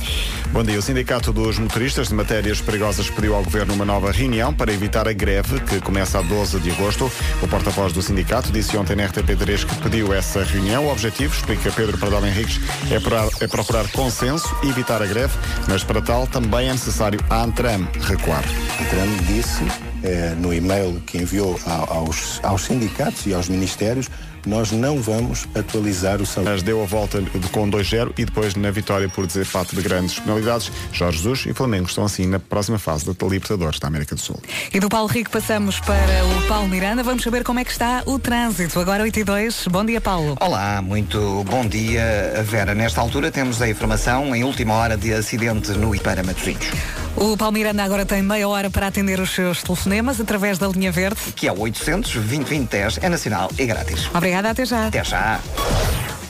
Bom 0.51 0.61
dia. 0.61 0.77
O 0.77 0.81
Sindicato 0.81 1.31
dos 1.31 1.57
Motoristas 1.57 2.09
de 2.09 2.13
Matérias 2.13 2.59
Perigosas 2.59 3.09
pediu 3.09 3.33
ao 3.33 3.41
Governo 3.41 3.73
uma 3.73 3.85
nova 3.85 4.11
reunião 4.11 4.53
para 4.53 4.73
evitar 4.73 5.07
a 5.07 5.13
greve 5.13 5.61
que 5.61 5.79
começa 5.79 6.19
a 6.19 6.21
12 6.21 6.59
de 6.59 6.71
agosto. 6.71 7.09
O 7.41 7.47
porta-voz 7.47 7.93
do 7.93 8.01
sindicato 8.01 8.51
disse 8.51 8.75
ontem 8.75 8.97
na 8.97 9.07
RTP3 9.07 9.65
que 9.65 9.75
pediu 9.81 10.13
essa 10.13 10.43
reunião. 10.43 10.85
O 10.85 10.91
objetivo, 10.91 11.33
explica 11.33 11.71
Pedro 11.71 11.97
Pradal 11.97 12.25
Henriques, 12.25 12.59
é 12.91 12.99
procurar, 12.99 13.29
é 13.39 13.47
procurar 13.47 13.87
consenso 13.93 14.53
e 14.61 14.67
evitar 14.67 15.01
a 15.01 15.05
greve, 15.05 15.33
mas 15.69 15.81
para 15.81 16.01
tal 16.01 16.27
também 16.27 16.67
é 16.67 16.73
necessário 16.73 17.21
a 17.29 17.41
Antram 17.41 17.87
recuar. 18.01 18.43
A 18.43 18.83
Antram 18.83 19.15
disse 19.27 19.92
eh, 20.03 20.35
no 20.37 20.53
e-mail 20.53 21.01
que 21.05 21.17
enviou 21.17 21.59
aos, 21.65 22.39
aos 22.43 22.63
sindicatos 22.63 23.25
e 23.25 23.33
aos 23.33 23.49
ministérios 23.49 24.09
nós 24.45 24.71
não 24.71 25.01
vamos 25.01 25.47
atualizar 25.55 26.21
o 26.21 26.25
salário. 26.25 26.53
Mas 26.53 26.63
deu 26.63 26.81
a 26.81 26.85
volta 26.85 27.21
de, 27.21 27.49
com 27.49 27.69
2-0 27.69 28.13
e 28.17 28.25
depois 28.25 28.55
na 28.55 28.71
vitória 28.71 29.07
por 29.07 29.25
desempate 29.25 29.75
de 29.75 29.81
grandes 29.81 30.19
penalidades. 30.19 30.71
Jorge 30.91 31.17
Jesus 31.17 31.45
e 31.47 31.53
Flamengo 31.53 31.87
estão 31.87 32.03
assim 32.03 32.27
na 32.27 32.39
próxima 32.39 32.77
fase 32.77 33.05
da 33.05 33.13
Libertadores 33.25 33.79
da 33.79 33.87
América 33.87 34.15
do 34.15 34.21
Sul. 34.21 34.39
E 34.73 34.79
do 34.79 34.89
Paulo 34.89 35.07
Rico 35.07 35.31
passamos 35.31 35.79
para 35.79 36.25
o 36.25 36.47
Paulo 36.47 36.67
Miranda. 36.67 37.03
Vamos 37.03 37.23
saber 37.23 37.43
como 37.43 37.59
é 37.59 37.65
que 37.65 37.71
está 37.71 38.03
o 38.05 38.19
trânsito. 38.19 38.79
Agora 38.79 39.03
8 39.03 39.19
e 39.19 39.23
2. 39.23 39.67
Bom 39.69 39.85
dia, 39.85 40.01
Paulo. 40.01 40.35
Olá, 40.39 40.81
muito 40.81 41.43
bom 41.49 41.65
dia, 41.65 42.43
Vera. 42.45 42.75
Nesta 42.75 43.01
altura 43.01 43.31
temos 43.31 43.61
a 43.61 43.69
informação 43.69 44.35
em 44.35 44.43
última 44.43 44.73
hora 44.73 44.97
de 44.97 45.13
acidente 45.13 45.71
no 45.71 45.95
Ipara 45.95 46.23
Matosinhos. 46.23 46.67
O 47.15 47.37
Paulo 47.37 47.53
Miranda 47.53 47.83
agora 47.83 48.05
tem 48.05 48.23
meia 48.23 48.47
hora 48.47 48.69
para 48.69 48.87
atender 48.87 49.19
os 49.19 49.29
seus 49.29 49.61
telefonemas 49.61 50.19
através 50.19 50.57
da 50.57 50.67
linha 50.67 50.91
verde. 50.91 51.31
Que 51.35 51.47
é 51.47 51.51
o 51.51 51.59
800 51.59 52.13
20 52.15 52.67
10 52.67 52.99
é 53.01 53.09
nacional 53.09 53.49
e 53.57 53.65
grátis. 53.65 54.09
Obrigada, 54.13 54.49
até 54.49 54.65
já. 54.65 54.87
Até 54.87 55.03
já. 55.03 55.39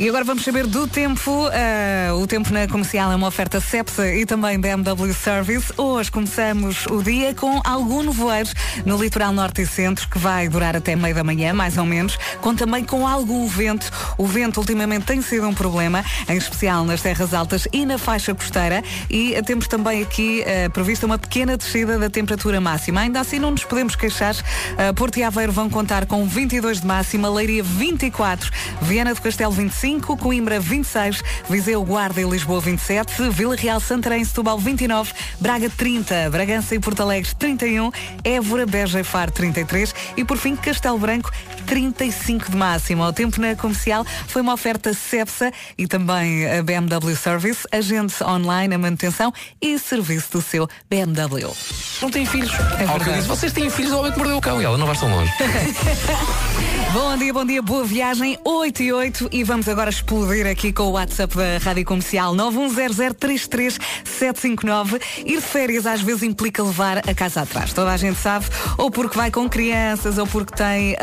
E 0.04 0.10
agora 0.10 0.26
vamos 0.26 0.44
saber 0.44 0.68
do 0.68 0.86
tempo. 0.86 1.32
Uh, 1.32 2.22
o 2.22 2.28
tempo 2.28 2.52
na 2.52 2.68
comercial 2.68 3.10
é 3.10 3.16
uma 3.16 3.28
oferta 3.28 3.62
Cepsa 3.62 4.14
e 4.14 4.26
também 4.26 4.60
BMW 4.60 5.14
Service. 5.14 5.72
Hoje 5.78 6.12
começamos 6.12 6.86
o 6.88 7.02
dia 7.02 7.34
com 7.34 7.62
algum 7.64 8.04
nevoeiro 8.04 8.50
no 8.86 9.02
litoral 9.02 9.32
norte 9.32 9.62
e 9.62 9.66
centro, 9.66 10.06
que 10.10 10.20
vai 10.20 10.50
durar 10.50 10.76
até 10.76 10.94
meio 10.94 11.16
da 11.16 11.24
manhã, 11.24 11.54
mais 11.54 11.78
ou 11.78 11.86
menos, 11.86 12.18
com 12.42 12.54
também 12.54 12.84
com 12.84 13.08
algum 13.08 13.48
vento. 13.48 13.90
O 14.18 14.28
vento 14.28 14.58
ultimamente 14.58 15.06
tem 15.06 15.22
sido 15.22 15.48
um 15.48 15.54
problema, 15.54 16.04
em 16.28 16.36
especial 16.36 16.84
nas 16.84 17.02
terras 17.02 17.34
altas 17.34 17.66
e 17.72 17.86
na 17.86 17.98
faixa 17.98 18.36
costeira. 18.36 18.84
E 19.10 19.42
temos 19.44 19.70
também 19.70 20.04
aqui 20.04 20.44
uh, 20.44 20.70
prevista 20.72 21.06
uma 21.06 21.18
pequena 21.18 21.56
descida 21.56 21.98
da 21.98 22.10
temperatura 22.10 22.60
máxima. 22.60 23.00
Ainda 23.00 23.22
assim 23.22 23.40
não 23.40 23.52
nos 23.52 23.64
podemos 23.64 23.96
queixar. 23.96 24.36
Uh, 24.36 24.94
Porto 24.96 25.16
e 25.16 25.24
Aveiro 25.24 25.54
vão 25.54 25.70
contar 25.70 26.06
com 26.08 26.28
22 26.28 26.82
de 26.82 26.88
máxima, 26.88 27.30
Leiria 27.30 27.64
24, 27.64 28.52
Viana 28.82 29.14
do 29.14 29.22
Castelo 29.22 29.54
25, 29.54 29.93
25, 29.94 30.18
Coimbra 30.18 30.60
26, 30.60 31.22
Viseu, 31.50 31.84
Guarda 31.84 32.20
e 32.20 32.24
Lisboa 32.24 32.60
27, 32.60 33.30
Vila 33.30 33.56
Real, 33.56 33.80
Santarém, 33.80 34.24
Setúbal 34.24 34.58
29, 34.58 35.14
Braga 35.40 35.70
30, 35.70 36.30
Bragança 36.32 36.74
e 36.74 36.80
Porto 36.80 37.02
Alegre 37.02 37.34
31, 37.36 37.92
Évora, 38.24 38.66
Beja 38.66 39.00
e 39.00 39.04
Faro 39.04 39.32
33 39.32 39.94
e 40.18 40.26
por 40.26 40.38
fim 40.38 40.56
Castelo 40.56 40.98
Branco 40.98 41.32
35 41.74 42.52
de 42.52 42.56
máximo. 42.56 43.04
O 43.04 43.12
tempo 43.12 43.42
na 43.42 43.56
comercial 43.56 44.06
foi 44.28 44.44
uma 44.44 44.54
oferta 44.54 44.94
CEPSA 44.94 45.52
e 45.76 45.88
também 45.88 46.48
a 46.48 46.62
BMW 46.62 47.16
Service, 47.16 47.68
agente 47.72 48.24
online, 48.24 48.76
a 48.76 48.78
manutenção 48.78 49.34
e 49.60 49.80
serviço 49.80 50.34
do 50.34 50.42
seu 50.42 50.70
BMW. 50.88 51.52
Não 52.00 52.12
tem 52.12 52.28
filhos. 52.28 52.52
É 52.78 52.86
Ao 52.86 53.00
que 53.00 53.10
eu 53.10 53.14
disse, 53.14 53.28
vocês 53.28 53.52
têm 53.52 53.72
filhos, 53.72 53.92
o 53.92 53.98
homem 53.98 54.12
que 54.12 54.20
mordeu 54.20 54.38
o 54.38 54.42
cão 54.42 54.62
e 54.62 54.66
ela 54.66 54.78
não 54.78 54.86
vai 54.86 54.96
tão 54.96 55.10
longe. 55.10 55.34
bom 56.94 57.18
dia, 57.18 57.34
bom 57.34 57.44
dia, 57.44 57.64
boa 57.64 57.84
viagem, 57.84 58.38
8 58.46 58.84
e 58.84 58.94
8 58.94 59.30
e 59.32 59.44
vamos 59.44 59.68
agora 59.68 59.90
explodir 59.90 60.46
aqui 60.46 60.72
com 60.72 60.84
o 60.84 60.92
WhatsApp 60.92 61.36
da 61.36 61.58
Rádio 61.58 61.86
Comercial 61.86 62.36
910033759. 62.36 65.02
Ir 65.26 65.38
de 65.38 65.42
férias 65.42 65.88
às 65.88 66.02
vezes 66.02 66.22
implica 66.22 66.62
levar 66.62 67.00
a 67.00 67.16
casa 67.16 67.42
atrás. 67.42 67.74
Toda 67.74 67.92
a 67.92 67.98
gente 67.98 68.20
sabe, 68.20 68.46
ou 68.78 68.92
porque 68.92 69.18
vai 69.18 69.32
com 69.32 69.50
crianças, 69.50 70.20
ou 70.20 70.28
porque 70.28 70.54
tem 70.54 70.96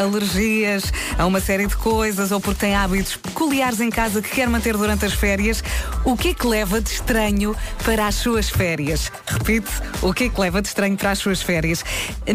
alergias 0.60 0.92
a 1.18 1.26
uma 1.26 1.40
série 1.40 1.66
de 1.66 1.76
coisas, 1.76 2.30
ou 2.32 2.40
porque 2.40 2.60
tem 2.60 2.74
hábitos 2.74 3.16
peculiares 3.16 3.80
em 3.80 3.90
casa 3.90 4.20
que 4.20 4.28
quer 4.28 4.48
manter 4.48 4.76
durante 4.76 5.04
as 5.04 5.12
férias. 5.12 5.62
O 6.04 6.16
que 6.16 6.28
é 6.28 6.34
que 6.34 6.46
leva 6.46 6.80
de 6.80 6.90
estranho 6.90 7.56
para 7.84 8.06
as 8.06 8.14
suas 8.14 8.48
férias? 8.48 9.10
Repite, 9.26 9.70
o 10.02 10.12
que 10.12 10.24
é 10.24 10.28
que 10.28 10.40
leva 10.40 10.60
de 10.60 10.68
estranho 10.68 10.96
para 10.96 11.10
as 11.10 11.18
suas 11.18 11.42
férias? 11.42 11.84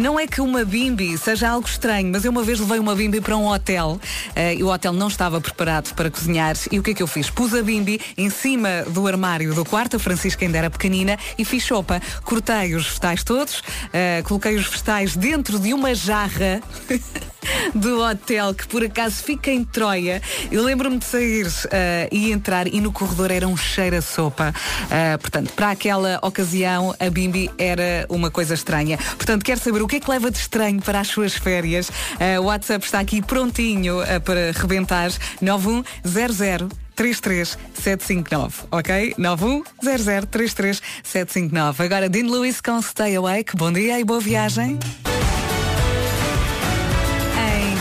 Não 0.00 0.18
é 0.18 0.26
que 0.26 0.40
uma 0.40 0.64
bimbi 0.64 1.16
seja 1.16 1.50
algo 1.50 1.66
estranho, 1.66 2.10
mas 2.12 2.24
eu 2.24 2.30
uma 2.30 2.42
vez 2.42 2.60
levei 2.60 2.78
uma 2.78 2.94
bimbi 2.94 3.20
para 3.20 3.36
um 3.36 3.46
hotel 3.46 4.00
uh, 4.00 4.54
e 4.56 4.62
o 4.62 4.68
hotel 4.68 4.92
não 4.92 5.08
estava 5.08 5.40
preparado 5.40 5.94
para 5.94 6.10
cozinhar 6.10 6.56
e 6.70 6.78
o 6.78 6.82
que 6.82 6.90
é 6.90 6.94
que 6.94 7.02
eu 7.02 7.06
fiz? 7.06 7.30
Pus 7.30 7.54
a 7.54 7.62
bimbi 7.62 8.00
em 8.16 8.30
cima 8.30 8.82
do 8.88 9.06
armário 9.06 9.54
do 9.54 9.64
quarto, 9.64 9.96
a 9.96 9.98
Francisca 9.98 10.44
ainda 10.44 10.58
era 10.58 10.70
pequenina, 10.70 11.18
e 11.38 11.44
fiz 11.44 11.64
sopa. 11.64 12.00
Cortei 12.24 12.74
os 12.74 12.86
vegetais 12.86 13.24
todos, 13.24 13.58
uh, 13.58 14.22
coloquei 14.24 14.54
os 14.56 14.66
vegetais 14.66 15.16
dentro 15.16 15.58
de 15.58 15.72
uma 15.74 15.94
jarra. 15.94 16.60
do 17.74 18.02
hotel 18.06 18.54
que 18.54 18.66
por 18.66 18.84
acaso 18.84 19.22
fica 19.22 19.50
em 19.50 19.64
Troia. 19.64 20.22
Eu 20.50 20.62
lembro-me 20.62 20.98
de 20.98 21.04
sair 21.04 21.46
uh, 21.46 22.08
e 22.10 22.32
entrar 22.32 22.66
e 22.66 22.80
no 22.80 22.92
corredor 22.92 23.30
era 23.30 23.46
um 23.46 23.56
cheiro 23.56 23.96
a 23.96 24.02
sopa. 24.02 24.54
Uh, 24.84 25.18
portanto, 25.18 25.52
para 25.52 25.70
aquela 25.70 26.18
ocasião 26.22 26.94
a 26.98 27.10
Bimbi 27.10 27.50
era 27.58 28.06
uma 28.08 28.30
coisa 28.30 28.54
estranha. 28.54 28.98
Portanto, 29.16 29.44
quero 29.44 29.60
saber 29.60 29.82
o 29.82 29.86
que 29.86 29.96
é 29.96 30.00
que 30.00 30.10
leva 30.10 30.30
de 30.30 30.38
estranho 30.38 30.80
para 30.80 31.00
as 31.00 31.08
suas 31.08 31.34
férias. 31.34 31.88
Uh, 31.88 32.40
o 32.40 32.44
WhatsApp 32.44 32.84
está 32.84 33.00
aqui 33.00 33.22
prontinho 33.22 33.96
para 34.24 34.52
rebentar 34.52 35.10
9100 35.40 36.86
33759, 36.96 38.64
ok? 38.72 39.14
910033759. 39.18 41.84
Agora, 41.84 42.08
Dean 42.08 42.30
Lewis 42.30 42.62
com 42.62 42.80
Stay 42.80 43.16
Awake. 43.16 43.54
Bom 43.54 43.70
dia 43.70 44.00
e 44.00 44.04
boa 44.04 44.20
viagem. 44.20 44.78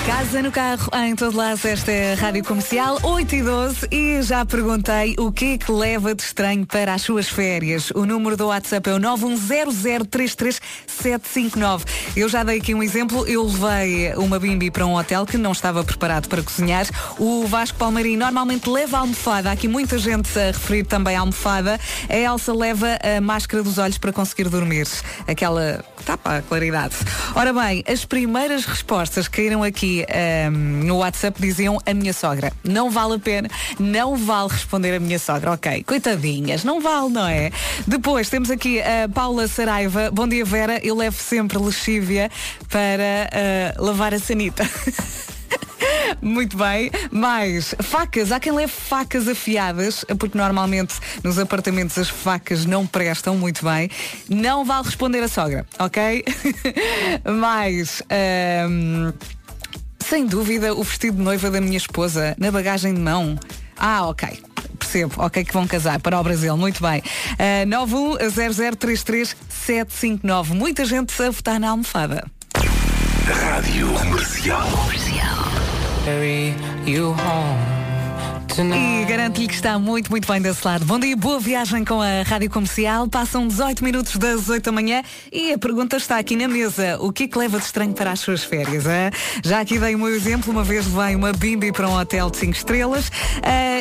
Casa 0.05 0.41
no 0.43 0.51
carro, 0.51 0.91
em 1.07 1.15
todo 1.15 1.35
lado, 1.35 1.67
esta 1.67 1.91
é 1.91 2.13
a 2.13 2.15
Rádio 2.15 2.43
Comercial 2.43 2.99
8 3.01 3.35
e 3.35 3.41
12 3.41 3.87
e 3.91 4.21
já 4.21 4.45
perguntei 4.45 5.15
o 5.17 5.31
que 5.31 5.53
é 5.53 5.57
que 5.57 5.71
leva 5.71 6.13
de 6.13 6.21
estranho 6.21 6.63
para 6.63 6.93
as 6.93 7.01
suas 7.01 7.27
férias. 7.27 7.89
O 7.89 8.05
número 8.05 8.37
do 8.37 8.45
WhatsApp 8.45 8.87
é 8.87 8.93
o 8.93 8.99
910033759. 8.99 11.85
Eu 12.15 12.29
já 12.29 12.43
dei 12.43 12.59
aqui 12.59 12.75
um 12.75 12.83
exemplo, 12.83 13.27
eu 13.27 13.43
levei 13.43 14.13
uma 14.15 14.37
bimbi 14.37 14.69
para 14.69 14.85
um 14.85 14.95
hotel 14.95 15.25
que 15.25 15.39
não 15.39 15.53
estava 15.53 15.83
preparado 15.83 16.29
para 16.29 16.43
cozinhar. 16.43 16.85
O 17.17 17.47
Vasco 17.47 17.79
Palmeirim 17.79 18.15
normalmente 18.15 18.69
leva 18.69 18.97
a 18.97 18.99
almofada, 18.99 19.49
há 19.49 19.53
aqui 19.53 19.67
muita 19.67 19.97
gente 19.97 20.29
a 20.37 20.51
referir 20.51 20.83
também 20.83 21.15
a 21.15 21.21
almofada. 21.21 21.79
A 22.07 22.15
Elsa 22.15 22.53
leva 22.53 22.99
a 23.01 23.19
máscara 23.19 23.63
dos 23.63 23.79
olhos 23.79 23.97
para 23.97 24.13
conseguir 24.13 24.49
dormir. 24.49 24.87
Aquela 25.27 25.83
tapa 26.05 26.37
a 26.37 26.41
claridade. 26.43 26.93
Ora 27.33 27.51
bem, 27.51 27.83
as 27.87 28.05
primeiras 28.05 28.65
respostas 28.65 29.27
caíram 29.27 29.63
aqui 29.63 29.94
um, 30.03 30.83
no 30.83 30.97
WhatsApp 30.97 31.39
diziam 31.39 31.79
a 31.85 31.93
minha 31.93 32.13
sogra. 32.13 32.51
Não 32.63 32.89
vale 32.89 33.15
a 33.15 33.19
pena, 33.19 33.49
não 33.79 34.15
vale 34.15 34.49
responder 34.49 34.95
a 34.95 34.99
minha 34.99 35.19
sogra. 35.19 35.51
Ok, 35.51 35.83
coitadinhas, 35.83 36.63
não 36.63 36.81
vale, 36.81 37.09
não 37.09 37.27
é? 37.27 37.51
Depois 37.87 38.29
temos 38.29 38.49
aqui 38.49 38.81
a 38.81 39.07
Paula 39.07 39.47
Saraiva. 39.47 40.09
Bom 40.11 40.27
dia, 40.27 40.43
Vera. 40.43 40.79
Eu 40.83 40.95
levo 40.95 41.17
sempre 41.21 41.57
lexívia 41.57 42.31
para 42.69 43.29
uh, 43.79 43.83
lavar 43.83 44.13
a 44.13 44.19
sanita. 44.19 44.67
Muito 46.21 46.57
bem. 46.57 46.91
Mais 47.11 47.75
facas. 47.79 48.31
Há 48.31 48.39
quem 48.39 48.51
leve 48.51 48.71
facas 48.71 49.27
afiadas, 49.27 50.05
porque 50.19 50.37
normalmente 50.37 50.95
nos 51.23 51.37
apartamentos 51.37 51.97
as 51.97 52.09
facas 52.09 52.65
não 52.65 52.85
prestam 52.85 53.37
muito 53.37 53.63
bem. 53.63 53.89
Não 54.29 54.65
vale 54.65 54.85
responder 54.85 55.21
a 55.23 55.27
sogra, 55.27 55.65
ok? 55.79 56.25
Mais. 57.39 58.01
Um, 58.69 59.13
sem 60.09 60.25
dúvida, 60.25 60.73
o 60.73 60.83
vestido 60.83 61.17
de 61.17 61.23
noiva 61.23 61.49
da 61.49 61.59
minha 61.59 61.77
esposa 61.77 62.35
na 62.37 62.51
bagagem 62.51 62.93
de 62.93 62.99
mão. 62.99 63.37
Ah, 63.77 64.07
ok. 64.07 64.41
Percebo. 64.77 65.13
Ok, 65.17 65.43
que 65.43 65.53
vão 65.53 65.67
casar 65.67 65.99
para 65.99 66.19
o 66.19 66.23
Brasil. 66.23 66.55
Muito 66.55 66.81
bem. 66.81 67.01
Uh, 67.33 67.65
910033759. 68.29 70.49
Muita 70.49 70.85
gente 70.85 71.11
a 71.21 71.29
votar 71.29 71.59
na 71.59 71.69
almofada. 71.69 72.25
Rádio 73.25 73.91
Comercial. 73.93 74.67
You 76.85 77.13
home. 77.13 77.74
E 78.53 79.05
garanto-lhe 79.05 79.47
que 79.47 79.53
está 79.53 79.77
muito, 79.77 80.09
muito 80.09 80.25
bem 80.31 80.41
desse 80.41 80.65
lado. 80.65 80.85
Bom 80.85 80.97
dia, 80.99 81.17
boa 81.17 81.39
viagem 81.39 81.83
com 81.83 82.01
a 82.01 82.23
Rádio 82.23 82.49
Comercial. 82.49 83.07
Passam 83.07 83.47
18 83.47 83.83
minutos 83.83 84.15
das 84.17 84.47
8 84.47 84.63
da 84.63 84.71
manhã 84.71 85.03
e 85.31 85.51
a 85.51 85.57
pergunta 85.57 85.97
está 85.97 86.17
aqui 86.17 86.35
na 86.35 86.47
mesa. 86.47 86.97
O 87.01 87.11
que 87.11 87.23
é 87.23 87.27
que 87.27 87.35
leva 87.37 87.57
de 87.57 87.65
estranho 87.65 87.93
para 87.93 88.11
as 88.11 88.21
suas 88.21 88.43
férias? 88.43 88.85
Hein? 88.85 89.11
Já 89.43 89.59
aqui 89.59 89.77
dei 89.77 89.95
o 89.95 89.99
meu 89.99 90.15
exemplo. 90.15 90.53
Uma 90.53 90.63
vez 90.63 90.85
levei 90.85 91.15
uma 91.15 91.33
bimbi 91.33 91.71
para 91.71 91.89
um 91.89 91.97
hotel 91.97 92.29
de 92.29 92.37
5 92.37 92.53
estrelas 92.53 93.09
uh, 93.09 93.11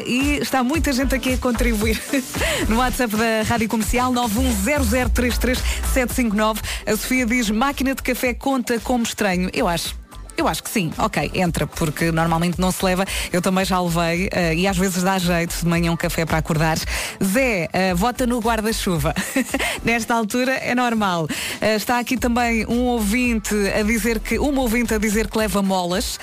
e 0.07 0.39
está 0.43 0.65
muita 0.65 0.93
gente 0.93 1.15
aqui 1.15 1.35
a 1.35 1.39
contribuir 1.39 2.03
no 2.69 2.79
WhatsApp 2.79 3.15
da 3.17 3.43
Rádio 3.47 3.69
Comercial 3.69 4.13
910033759. 4.13 6.59
A 6.87 6.97
Sofia 6.97 7.27
diz 7.27 7.51
máquina 7.51 7.95
de 7.95 8.03
café 8.03 8.35
conta 8.35 8.81
como 8.81 9.05
estranho. 9.05 9.51
Eu 9.53 9.69
acho. 9.69 10.04
Eu 10.37 10.49
acho 10.49 10.63
que 10.63 10.71
sim, 10.71 10.93
ok, 10.99 11.31
entra, 11.35 11.67
porque 11.67 12.11
normalmente 12.11 12.61
não 12.61 12.73
se 12.73 12.85
leva. 12.85 13.05
Eu 13.33 13.41
também 13.41 13.65
já 13.65 13.81
levei 13.81 14.29
eh, 14.33 14.55
e 14.55 14.67
às 14.67 14.77
vezes 14.77 15.03
dá 15.03 15.17
jeito 15.19 15.57
de 15.57 15.67
manhã 15.67 15.93
um 15.93 15.97
café 15.97 16.27
para 16.27 16.39
acordar. 16.39 16.77
Zé, 17.23 17.69
eh, 17.73 17.95
vota 17.95 18.27
no 18.27 18.41
guarda-chuva. 18.41 19.15
Nesta 19.85 20.15
altura 20.15 20.53
é 20.53 20.75
normal. 20.75 21.29
Eh, 21.61 21.77
está 21.77 22.01
aqui 22.01 22.17
também 22.17 22.67
um 22.67 22.81
ouvinte 22.81 23.55
a 23.79 23.83
dizer 23.83 24.19
que, 24.19 24.39
uma 24.39 24.63
ouvinte 24.63 24.93
a 24.93 24.99
dizer 24.99 25.29
que 25.29 25.39
leva 25.39 25.63
molas 25.63 26.19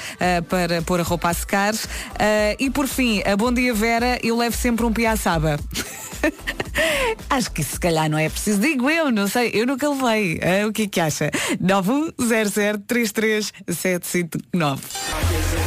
para 0.50 0.82
pôr 0.82 1.00
a 1.00 1.04
roupa 1.04 1.30
a 1.30 1.34
secar. 1.34 1.74
E 2.60 2.70
por 2.70 2.88
fim, 2.88 3.22
a 3.26 3.36
Bom 3.36 3.52
Dia 3.52 3.74
Vera, 3.74 4.20
eu 4.22 4.38
levo 4.38 4.56
sempre 4.56 4.86
um 4.86 4.92
piaçaba. 4.92 5.58
Acho 7.30 7.52
que 7.52 7.64
se 7.64 7.80
calhar 7.80 8.10
não 8.10 8.18
é 8.18 8.30
preciso. 8.30 8.60
Digo 8.60 8.90
eu, 8.90 9.12
não 9.12 9.28
sei, 9.28 9.52
eu 9.54 9.66
nunca 9.66 9.90
levei. 9.90 10.40
O 10.68 10.72
que 10.72 10.84
é 10.84 10.88
que 10.88 11.00
acha? 11.00 11.32
910033759. 14.02 15.61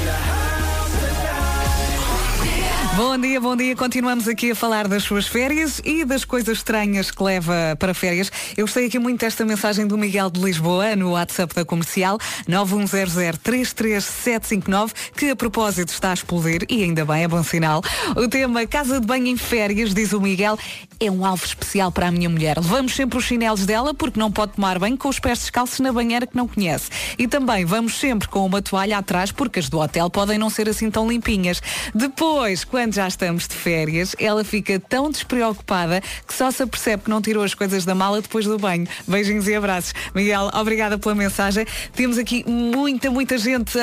Bom 2.96 3.18
dia, 3.18 3.40
bom 3.40 3.56
dia. 3.56 3.74
Continuamos 3.74 4.28
aqui 4.28 4.52
a 4.52 4.54
falar 4.54 4.86
das 4.86 5.02
suas 5.02 5.26
férias 5.26 5.82
e 5.84 6.04
das 6.04 6.24
coisas 6.24 6.58
estranhas 6.58 7.10
que 7.10 7.20
leva 7.20 7.74
para 7.76 7.92
férias. 7.92 8.30
Eu 8.56 8.66
gostei 8.66 8.86
aqui 8.86 9.00
muito 9.00 9.18
desta 9.18 9.44
mensagem 9.44 9.84
do 9.84 9.98
Miguel 9.98 10.30
de 10.30 10.40
Lisboa 10.40 10.94
no 10.94 11.10
WhatsApp 11.10 11.52
da 11.56 11.64
comercial 11.64 12.20
910033759, 12.48 14.92
que 15.16 15.30
a 15.30 15.34
propósito 15.34 15.88
está 15.88 16.12
a 16.12 16.14
explodir 16.14 16.64
e 16.70 16.84
ainda 16.84 17.04
bem, 17.04 17.24
é 17.24 17.28
bom 17.28 17.42
sinal. 17.42 17.82
O 18.14 18.28
tema 18.28 18.64
Casa 18.64 19.00
de 19.00 19.06
Banho 19.08 19.26
em 19.26 19.36
Férias, 19.36 19.92
diz 19.92 20.12
o 20.12 20.20
Miguel, 20.20 20.56
é 21.00 21.10
um 21.10 21.26
alvo 21.26 21.44
especial 21.44 21.90
para 21.90 22.06
a 22.06 22.12
minha 22.12 22.30
mulher. 22.30 22.58
Levamos 22.58 22.94
sempre 22.94 23.18
os 23.18 23.24
chinelos 23.24 23.66
dela 23.66 23.92
porque 23.92 24.20
não 24.20 24.30
pode 24.30 24.52
tomar 24.52 24.78
banho 24.78 24.96
com 24.96 25.08
os 25.08 25.18
pés 25.18 25.40
descalços 25.40 25.80
na 25.80 25.92
banheira 25.92 26.28
que 26.28 26.36
não 26.36 26.46
conhece. 26.46 26.90
E 27.18 27.26
também 27.26 27.64
vamos 27.64 27.98
sempre 27.98 28.28
com 28.28 28.46
uma 28.46 28.62
toalha 28.62 28.98
atrás 28.98 29.32
porque 29.32 29.58
as 29.58 29.68
do 29.68 29.80
hotel 29.80 30.08
podem 30.08 30.38
não 30.38 30.48
ser 30.48 30.68
assim 30.68 30.92
tão 30.92 31.08
limpinhas. 31.08 31.60
Depois, 31.92 32.62
quando 32.62 32.83
já 32.92 33.06
estamos 33.08 33.46
de 33.48 33.54
férias, 33.54 34.14
ela 34.18 34.44
fica 34.44 34.78
tão 34.80 35.10
despreocupada 35.10 36.00
que 36.26 36.34
só 36.34 36.50
se 36.50 36.62
apercebe 36.62 37.04
que 37.04 37.10
não 37.10 37.22
tirou 37.22 37.42
as 37.44 37.54
coisas 37.54 37.84
da 37.84 37.94
mala 37.94 38.20
depois 38.20 38.44
do 38.44 38.58
banho. 38.58 38.86
Beijinhos 39.06 39.46
e 39.48 39.54
abraços. 39.54 39.92
Miguel, 40.14 40.50
obrigada 40.54 40.98
pela 40.98 41.14
mensagem. 41.14 41.66
Temos 41.94 42.18
aqui 42.18 42.44
muita, 42.48 43.10
muita 43.10 43.38
gente 43.38 43.78
a, 43.78 43.82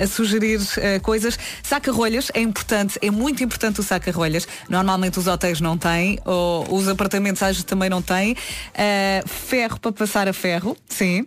a- 0.00 0.04
a 0.04 0.06
sugerir 0.06 0.60
eh, 0.78 0.98
coisas. 1.00 1.38
Saca-rolhas 1.62 2.30
é 2.34 2.40
importante, 2.40 2.98
é 3.02 3.10
muito 3.10 3.42
importante 3.42 3.80
o 3.80 3.82
saca-rolhas. 3.82 4.46
Normalmente 4.68 5.18
os 5.18 5.26
hotéis 5.26 5.60
não 5.60 5.76
têm, 5.78 6.18
ou 6.24 6.74
os 6.74 6.88
apartamentos 6.88 7.42
às 7.42 7.62
também 7.64 7.88
não 7.88 8.02
têm. 8.02 8.36
Eh, 8.74 9.22
ferro 9.26 9.78
para 9.80 9.92
passar 9.92 10.28
a 10.28 10.32
ferro, 10.32 10.76
sim. 10.88 11.26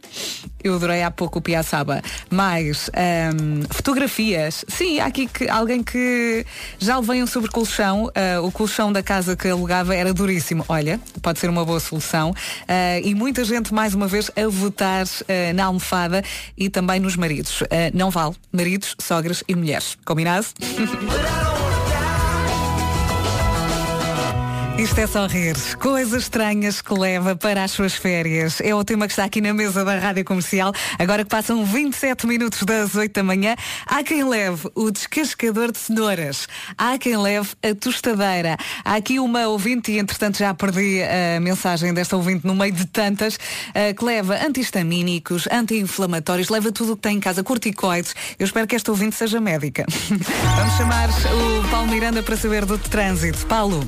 Eu 0.64 0.76
adorei 0.76 1.02
há 1.04 1.10
pouco 1.12 1.40
o 1.40 1.42
Piaçaba. 1.42 2.02
Mais 2.30 2.90
ehm, 2.94 3.64
fotografias. 3.72 4.66
Sim, 4.68 5.00
há 5.00 5.06
aqui 5.06 5.26
que, 5.28 5.48
alguém 5.50 5.82
que 5.82 6.46
já 6.80 6.98
levei 7.00 7.22
um 7.24 7.28
sobre 7.28 7.50
colchão. 7.50 8.12
eh, 8.14 8.40
o 8.40 8.52
colchão 8.52 8.92
da 8.92 9.02
casa 9.04 9.36
que 9.36 9.48
alugava 9.48 9.96
era 9.96 10.14
duríssimo. 10.14 10.66
Olha, 10.68 11.00
pode 11.22 11.40
ser 11.40 11.50
uma 11.50 11.66
boa 11.66 11.80
solução. 11.80 12.34
Eh, 12.68 13.02
e 13.04 13.16
muita 13.16 13.44
gente, 13.44 13.74
mais 13.74 13.94
uma 13.94 14.08
vez, 14.08 14.30
a 14.36 14.48
votar 14.48 15.06
eh, 15.28 15.54
na 15.54 15.66
almofada 15.66 16.24
e 16.58 16.70
também 16.70 17.00
nos 17.00 17.16
maridos. 17.16 17.64
Não 17.94 18.10
vale. 18.10 18.36
Maridos, 18.52 18.96
sogras 19.00 19.44
e 19.48 19.56
mulheres. 19.56 19.98
Combinado? 20.06 20.46
Isto 24.78 25.00
é 25.00 25.08
só 25.08 25.26
rir. 25.26 25.56
Coisas 25.80 26.24
estranhas 26.24 26.82
que 26.82 26.94
leva 26.94 27.36
para 27.36 27.64
as 27.64 27.72
suas 27.72 27.96
férias. 27.96 28.62
É 28.62 28.76
o 28.76 28.84
tema 28.84 29.08
que 29.08 29.14
está 29.14 29.24
aqui 29.24 29.42
na 29.42 29.52
mesa 29.52 29.84
da 29.84 29.98
Rádio 29.98 30.24
Comercial. 30.24 30.72
Agora 31.00 31.24
que 31.24 31.30
passam 31.32 31.66
27 31.66 32.28
minutos 32.28 32.62
das 32.62 32.94
8 32.94 33.12
da 33.12 33.24
manhã, 33.24 33.56
há 33.88 34.04
quem 34.04 34.24
leve 34.24 34.70
o 34.76 34.92
descascador 34.92 35.72
de 35.72 35.80
cenouras. 35.80 36.48
Há 36.78 36.96
quem 37.00 37.18
leve 37.18 37.50
a 37.64 37.74
tostadeira. 37.74 38.56
Há 38.86 38.98
aqui 38.98 39.20
uma 39.20 39.48
ouvinte, 39.48 39.92
e 39.92 39.98
entretanto 39.98 40.38
já 40.38 40.54
perdi 40.54 41.02
a 41.02 41.40
mensagem 41.40 41.92
desta 41.92 42.16
ouvinte 42.16 42.46
no 42.46 42.54
meio 42.54 42.72
de 42.72 42.86
tantas, 42.86 43.40
eh, 43.74 43.96
que 43.96 44.06
leva 44.06 44.36
antihistamínicos, 44.36 45.48
anti-inflamatórios, 45.52 46.50
leva 46.50 46.72
tudo 46.72 46.94
o 46.94 46.96
que 46.96 47.02
tem 47.02 47.18
em 47.18 47.20
casa, 47.20 47.44
corticoides. 47.44 48.14
Eu 48.38 48.46
espero 48.46 48.68
que 48.68 48.76
esta 48.76 48.92
ouvinte 48.92 49.16
seja 49.16 49.42
médica. 49.42 49.88
Vamos 50.56 50.78
chamar 50.78 51.10
o 51.10 51.68
Paulo 51.72 51.88
Miranda 51.88 52.22
para 52.22 52.38
saber 52.38 52.64
do 52.64 52.78
trânsito. 52.78 53.44
Paulo. 53.48 53.84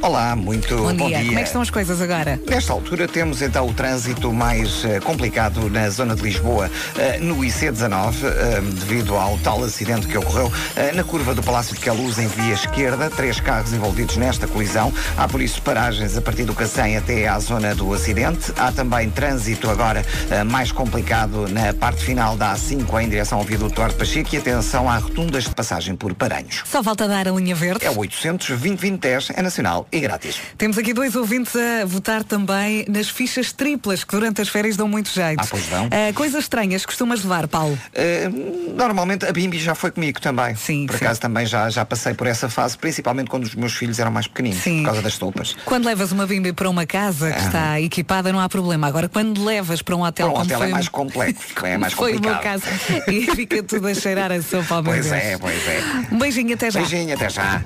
Olá, 0.00 0.36
muito 0.36 0.76
Bom 0.76 0.94
bom, 0.94 1.08
dia. 1.08 1.18
dia. 1.18 1.26
Como 1.26 1.38
é 1.38 1.42
que 1.42 1.48
estão 1.48 1.60
as 1.60 1.70
coisas 1.70 2.00
agora? 2.00 2.40
Nesta 2.48 2.72
altura 2.72 3.08
temos 3.08 3.42
então 3.42 3.66
o 3.66 3.74
trânsito 3.74 4.32
mais 4.32 4.84
eh, 4.84 5.00
complicado 5.00 5.68
na 5.68 5.90
zona 5.90 6.14
de 6.14 6.22
Lisboa, 6.22 6.70
eh, 6.96 7.18
no 7.18 7.38
IC19, 7.38 8.14
eh, 8.24 8.60
devido 8.60 9.16
ao 9.16 9.36
tal 9.38 9.62
acidente 9.64 10.06
que 10.06 10.16
ocorreu 10.16 10.52
na 10.94 11.02
curva 11.02 11.34
do 11.34 11.42
Palácio 11.42 11.74
de 11.74 11.80
Queluz 11.80 12.18
em 12.18 12.28
via 12.28 12.54
esquerda, 12.54 13.10
três 13.10 13.40
carros 13.40 13.72
envolvidos 13.72 14.16
nesta 14.16 14.46
colisão. 14.46 14.92
Há 15.16 15.26
por 15.26 15.42
isso 15.42 15.60
paragens 15.62 16.16
a 16.16 16.20
partir 16.20 16.44
do 16.44 16.54
Cacém 16.54 16.96
até 16.96 17.26
à 17.26 17.38
zona 17.40 17.74
do 17.74 17.92
acidente. 17.92 18.52
Há 18.56 18.70
também 18.70 19.10
trânsito 19.10 19.68
agora 19.68 20.04
mais 20.46 20.70
complicado 20.70 21.48
na 21.48 21.74
parte 21.74 22.04
final 22.04 22.36
da 22.36 22.54
A5 22.54 23.02
em 23.02 23.08
direção 23.08 23.38
ao 23.38 23.44
viaduto 23.44 23.74
Duarte 23.74 23.96
Pacheco 23.96 24.34
e 24.34 24.38
atenção 24.38 24.88
a 24.88 24.96
rotundas 24.98 25.44
de 25.44 25.54
passagem 25.54 25.96
por 25.96 26.14
Paranhos. 26.14 26.62
Só 26.64 26.82
falta 26.82 27.08
dar 27.08 27.26
a 27.26 27.32
linha 27.32 27.54
verde. 27.54 27.84
É 27.84 27.90
o 27.90 27.98
800 27.98 28.48
2010 28.48 29.30
é 29.34 29.42
nacional 29.42 29.87
e 29.90 30.00
grátis. 30.00 30.36
Temos 30.56 30.76
aqui 30.78 30.92
dois 30.92 31.14
ouvintes 31.16 31.54
a 31.56 31.84
votar 31.84 32.22
também 32.24 32.84
nas 32.88 33.08
fichas 33.08 33.52
triplas, 33.52 34.04
que 34.04 34.14
durante 34.14 34.40
as 34.40 34.48
férias 34.48 34.76
dão 34.76 34.88
muito 34.88 35.10
jeito. 35.10 35.40
Ah, 35.42 35.46
pois 35.48 35.66
dão. 35.66 35.86
Ah, 35.90 36.12
coisas 36.14 36.44
estranhas 36.44 36.84
costumas 36.86 37.22
levar, 37.22 37.46
Paulo? 37.48 37.78
Uh, 37.94 38.74
normalmente 38.76 39.24
a 39.26 39.32
Bimbi 39.32 39.58
já 39.58 39.74
foi 39.74 39.90
comigo 39.90 40.20
também. 40.20 40.54
Sim, 40.56 40.86
Por 40.86 40.96
sim. 40.98 41.04
acaso 41.04 41.20
também 41.20 41.46
já, 41.46 41.68
já 41.70 41.84
passei 41.84 42.14
por 42.14 42.26
essa 42.26 42.48
fase, 42.48 42.76
principalmente 42.78 43.28
quando 43.30 43.44
os 43.44 43.54
meus 43.54 43.74
filhos 43.74 43.98
eram 43.98 44.10
mais 44.10 44.26
pequeninos, 44.26 44.58
Sim. 44.62 44.78
por 44.82 44.86
causa 44.86 45.02
das 45.02 45.16
toupas. 45.18 45.56
Quando 45.64 45.86
levas 45.86 46.12
uma 46.12 46.26
bimbi 46.26 46.52
para 46.52 46.68
uma 46.68 46.86
casa 46.86 47.30
que 47.30 47.38
Ah. 47.38 47.46
está 47.46 47.80
equipada, 47.80 48.32
não 48.32 48.40
há 48.40 48.48
problema. 48.48 48.86
Agora, 48.86 49.08
quando 49.08 49.44
levas 49.44 49.82
para 49.82 49.96
um 49.96 50.02
hotel 50.02 50.30
Para 50.30 50.38
um 50.38 50.42
hotel 50.42 50.58
foi 50.58 50.68
é 50.68 50.70
mais 50.70 50.88
complexo, 50.88 51.42
é 51.64 51.78
mais 51.78 51.92
foi 51.92 52.16
o 52.16 52.20
meu 52.20 52.34
complicado. 52.34 52.62
caso, 52.62 53.10
e 53.10 53.26
fica 53.36 53.62
tudo 53.62 53.88
a 53.88 53.94
cheirar 53.94 54.30
a 54.32 54.40
sopa 54.42 54.76
ao 54.76 54.82
Pois 54.82 55.04
Deus. 55.06 55.16
é, 55.16 55.38
pois 55.38 55.68
é. 55.68 55.80
Um 56.12 56.18
beijinho 56.18 56.54
até 56.54 56.70
já. 56.70 56.80
Beijinho, 56.80 57.14
até 57.14 57.28
já. 57.28 57.62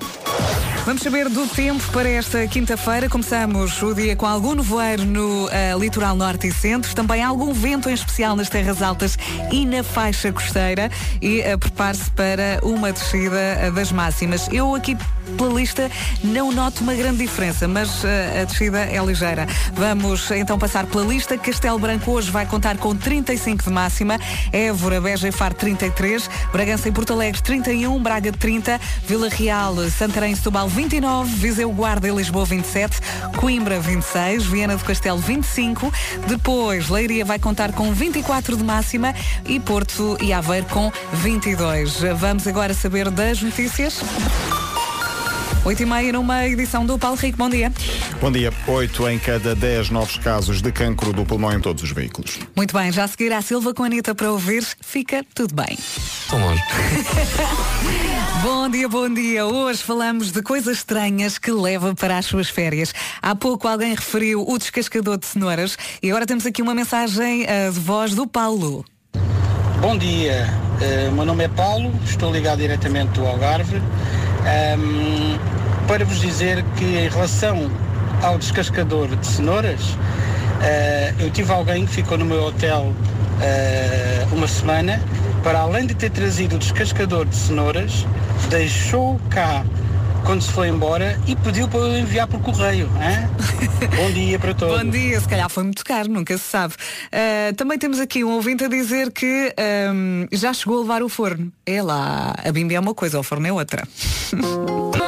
Vamos 0.85 1.01
saber 1.01 1.29
do 1.29 1.47
tempo 1.47 1.81
para 1.93 2.09
esta 2.09 2.45
quinta-feira. 2.45 3.07
Começamos 3.07 3.81
o 3.81 3.93
dia 3.93 4.17
com 4.17 4.25
algum 4.25 4.53
nevoeiro 4.53 5.05
no 5.05 5.47
eh, 5.49 5.73
litoral 5.79 6.13
norte 6.13 6.47
e 6.47 6.51
centro, 6.51 6.93
também 6.93 7.23
algum 7.23 7.53
vento 7.53 7.89
em 7.89 7.93
especial 7.93 8.35
nas 8.35 8.49
terras 8.49 8.81
altas 8.81 9.17
e 9.49 9.65
na 9.65 9.81
faixa 9.81 10.29
costeira 10.33 10.91
e 11.21 11.39
eh, 11.39 11.55
prepare-se 11.55 12.11
para 12.11 12.59
uma 12.63 12.91
descida 12.91 13.39
eh, 13.39 13.71
das 13.71 13.93
máximas. 13.93 14.49
Eu 14.51 14.75
aqui 14.75 14.97
pela 15.37 15.53
lista 15.53 15.89
não 16.21 16.51
noto 16.51 16.83
uma 16.83 16.93
grande 16.93 17.19
diferença, 17.19 17.65
mas 17.65 18.03
a 18.05 18.43
descida 18.43 18.79
é 18.79 19.03
ligeira. 19.03 19.47
Vamos 19.73 20.29
então 20.31 20.59
passar 20.59 20.85
pela 20.85 21.05
lista. 21.05 21.37
Castelo 21.37 21.79
Branco 21.79 22.11
hoje 22.11 22.29
vai 22.29 22.45
contar 22.45 22.77
com 22.77 22.93
35 22.93 23.63
de 23.63 23.69
máxima, 23.69 24.19
Évora, 24.51 24.99
Beja 24.99 25.29
e 25.29 25.31
Faro 25.31 25.55
33, 25.55 26.29
Bragança 26.51 26.89
e 26.89 26.91
Porto 26.91 27.13
Alegre 27.13 27.41
31, 27.41 28.03
Braga 28.03 28.33
30, 28.33 28.79
Vila 29.07 29.29
Real, 29.29 29.75
Santarém 29.89 30.33
e 30.33 30.35
Setúbal 30.35 30.67
29, 30.73 31.35
Viseu, 31.35 31.71
Guarda 31.71 32.07
e 32.07 32.11
Lisboa 32.11 32.45
27, 32.45 32.99
Coimbra 33.37 33.79
26, 33.79 34.45
Viana 34.45 34.75
do 34.75 34.83
Castelo 34.83 35.19
25, 35.19 35.93
depois 36.27 36.89
Leiria 36.89 37.23
vai 37.23 37.37
contar 37.37 37.71
com 37.73 37.93
24 37.93 38.57
de 38.57 38.63
máxima 38.63 39.13
e 39.45 39.59
Porto 39.59 40.17
e 40.19 40.33
Aveiro 40.33 40.65
com 40.67 40.91
22. 41.13 42.01
Vamos 42.17 42.47
agora 42.47 42.73
saber 42.73 43.11
das 43.11 43.41
notícias. 43.41 44.01
8 45.65 45.81
e 45.81 45.85
meia 45.85 46.11
numa 46.11 46.45
edição 46.45 46.85
do 46.85 46.99
Paulo 46.99 47.15
Rico. 47.15 47.37
Bom 47.37 47.49
dia. 47.49 47.71
Bom 48.19 48.29
dia. 48.29 48.51
8 48.67 49.07
em 49.07 49.17
cada 49.17 49.55
10 49.55 49.91
novos 49.91 50.17
casos 50.17 50.61
de 50.61 50.73
cancro 50.73 51.13
do 51.13 51.23
pulmão 51.23 51.53
em 51.53 51.61
todos 51.61 51.81
os 51.83 51.91
veículos. 51.91 52.37
Muito 52.53 52.77
bem, 52.77 52.91
já 52.91 53.05
a 53.05 53.07
seguir 53.07 53.31
à 53.31 53.41
Silva 53.41 53.73
com 53.73 53.83
a 53.83 53.85
Anitta 53.85 54.13
para 54.13 54.29
ouvir. 54.29 54.61
Fica 54.81 55.25
tudo 55.33 55.55
bem. 55.55 55.77
Tão 56.29 56.37
longe. 56.39 56.61
Bom 58.43 58.67
dia, 58.67 58.89
bom 58.89 59.07
dia. 59.07 59.45
Hoje 59.45 59.81
falamos 59.81 60.29
de 60.33 60.41
coisas 60.41 60.79
estranhas 60.79 61.37
que 61.37 61.49
leva 61.49 61.95
para 61.95 62.17
as 62.17 62.25
suas 62.25 62.49
férias. 62.49 62.93
Há 63.21 63.33
pouco 63.33 63.69
alguém 63.69 63.95
referiu 63.95 64.45
o 64.45 64.57
descascador 64.57 65.17
de 65.17 65.25
cenouras 65.25 65.77
e 66.01 66.09
agora 66.09 66.25
temos 66.25 66.45
aqui 66.45 66.61
uma 66.61 66.75
mensagem 66.75 67.45
eh, 67.47 67.69
de 67.71 67.79
voz 67.79 68.13
do 68.13 68.27
Paulo. 68.27 68.83
Bom 69.79 69.97
dia, 69.97 70.45
o 71.09 71.13
meu 71.13 71.25
nome 71.25 71.45
é 71.45 71.47
Paulo, 71.47 71.93
estou 72.03 72.33
ligado 72.33 72.59
diretamente 72.59 73.11
do 73.11 73.25
Algarve 73.25 73.81
Ahm, 74.45 75.37
para 75.87 76.03
vos 76.05 76.19
dizer 76.19 76.63
que 76.75 76.83
em 76.83 77.07
relação 77.07 77.69
ao 78.21 78.37
descascador 78.37 79.07
de 79.07 79.25
cenouras, 79.25 79.97
eh, 80.61 81.13
eu 81.19 81.29
tive 81.29 81.51
alguém 81.51 81.85
que 81.85 81.91
ficou 81.93 82.17
no 82.17 82.25
meu 82.25 82.43
hotel 82.43 82.93
eh, 83.41 84.25
uma 84.31 84.47
semana, 84.47 85.01
para 85.43 85.59
além 85.59 85.85
de 85.85 85.93
ter 85.93 86.09
trazido 86.09 86.55
o 86.55 86.59
descascador 86.59 87.25
de 87.25 87.35
cenouras, 87.35 88.05
deixou 88.49 89.19
cá 89.29 89.63
quando 90.23 90.41
se 90.41 90.51
foi 90.51 90.69
embora 90.69 91.19
e 91.27 91.35
pediu 91.35 91.67
para 91.67 91.79
eu 91.79 91.97
enviar 91.97 92.27
por 92.27 92.39
correio. 92.41 92.89
hein? 93.01 93.29
Bom 93.95 94.11
dia 94.11 94.39
para 94.39 94.53
todos. 94.53 94.81
Bom 94.81 94.89
dia, 94.89 95.19
se 95.19 95.27
calhar 95.27 95.49
foi 95.49 95.63
muito 95.63 95.83
caro, 95.83 96.09
nunca 96.09 96.37
se 96.37 96.43
sabe. 96.43 96.73
Uh, 96.73 97.53
também 97.55 97.77
temos 97.77 97.99
aqui 97.99 98.23
um 98.23 98.31
ouvinte 98.31 98.63
a 98.63 98.67
dizer 98.67 99.11
que 99.11 99.53
um, 99.93 100.27
já 100.31 100.53
chegou 100.53 100.77
a 100.77 100.81
levar 100.81 101.03
o 101.03 101.09
forno. 101.09 101.51
É 101.65 101.81
lá, 101.81 102.33
a 102.43 102.51
bimbi 102.51 102.75
é 102.75 102.79
uma 102.79 102.93
coisa, 102.93 103.19
o 103.19 103.23
forno 103.23 103.47
é 103.47 103.51
outra. 103.51 103.87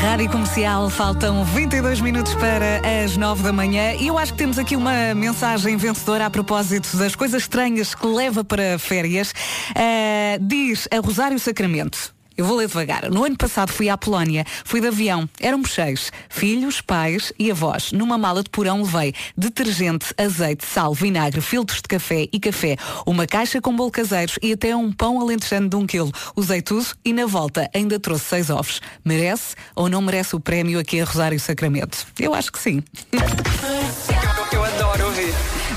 Rádio 0.00 0.30
Comercial, 0.30 0.88
faltam 0.88 1.44
22 1.44 2.00
minutos 2.00 2.34
para 2.36 2.80
as 3.04 3.16
9 3.16 3.42
da 3.42 3.52
manhã 3.52 3.92
e 3.94 4.06
eu 4.06 4.16
acho 4.16 4.32
que 4.32 4.38
temos 4.38 4.58
aqui 4.58 4.74
uma 4.74 5.14
mensagem 5.14 5.76
vencedora 5.76 6.24
a 6.26 6.30
propósito 6.30 6.96
das 6.96 7.14
coisas 7.14 7.42
estranhas 7.42 7.94
que 7.94 8.06
leva 8.06 8.42
para 8.42 8.78
férias. 8.78 9.32
Uh, 9.72 10.38
diz 10.40 10.88
a 10.90 11.00
Rosário 11.00 11.38
Sacramento. 11.38 12.15
Eu 12.36 12.44
vou 12.44 12.56
ler 12.56 12.68
devagar. 12.68 13.10
No 13.10 13.24
ano 13.24 13.36
passado 13.36 13.72
fui 13.72 13.88
à 13.88 13.96
Polónia, 13.96 14.44
fui 14.64 14.80
de 14.80 14.88
avião, 14.88 15.28
éramos 15.40 15.72
seis, 15.72 16.12
filhos, 16.28 16.80
pais 16.80 17.32
e 17.38 17.50
avós. 17.50 17.92
Numa 17.92 18.18
mala 18.18 18.42
de 18.42 18.50
porão 18.50 18.82
levei 18.82 19.14
detergente, 19.36 20.12
azeite, 20.18 20.64
sal, 20.66 20.92
vinagre, 20.92 21.40
filtros 21.40 21.80
de 21.80 21.88
café 21.88 22.28
e 22.32 22.38
café, 22.38 22.76
uma 23.06 23.26
caixa 23.26 23.60
com 23.60 23.74
bolo 23.74 23.90
caseiros 23.90 24.38
e 24.42 24.52
até 24.52 24.76
um 24.76 24.92
pão 24.92 25.20
alentejano 25.20 25.68
de 25.68 25.76
um 25.76 25.86
quilo. 25.86 26.12
Usei 26.34 26.60
tudo 26.60 26.86
e 27.04 27.12
na 27.12 27.26
volta 27.26 27.70
ainda 27.74 27.98
trouxe 27.98 28.24
seis 28.26 28.50
ovos. 28.50 28.80
Merece 29.04 29.54
ou 29.74 29.88
não 29.88 30.02
merece 30.02 30.36
o 30.36 30.40
prémio 30.40 30.78
aqui 30.78 31.00
a 31.00 31.04
Rosário 31.04 31.40
Sacramento? 31.40 32.06
Eu 32.18 32.34
acho 32.34 32.52
que 32.52 32.58
sim. 32.58 32.82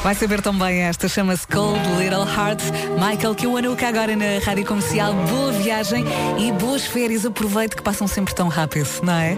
Vai 0.01 0.15
saber 0.15 0.41
também 0.41 0.79
esta, 0.79 1.09
chama-se 1.09 1.45
Cold 1.45 1.79
Little 1.97 2.23
Heart. 2.23 2.61
Michael 2.97 3.35
Kiwanuka 3.35 3.85
agora 3.85 4.15
na 4.15 4.39
Rádio 4.43 4.65
Comercial. 4.65 5.13
Boa 5.13 5.51
viagem 5.51 6.05
e 6.37 6.51
boas 6.53 6.85
férias. 6.85 7.25
Aproveite 7.25 7.75
que 7.75 7.81
passam 7.81 8.07
sempre 8.07 8.33
tão 8.33 8.47
rápido, 8.47 8.89
não 9.03 9.13
é? 9.13 9.37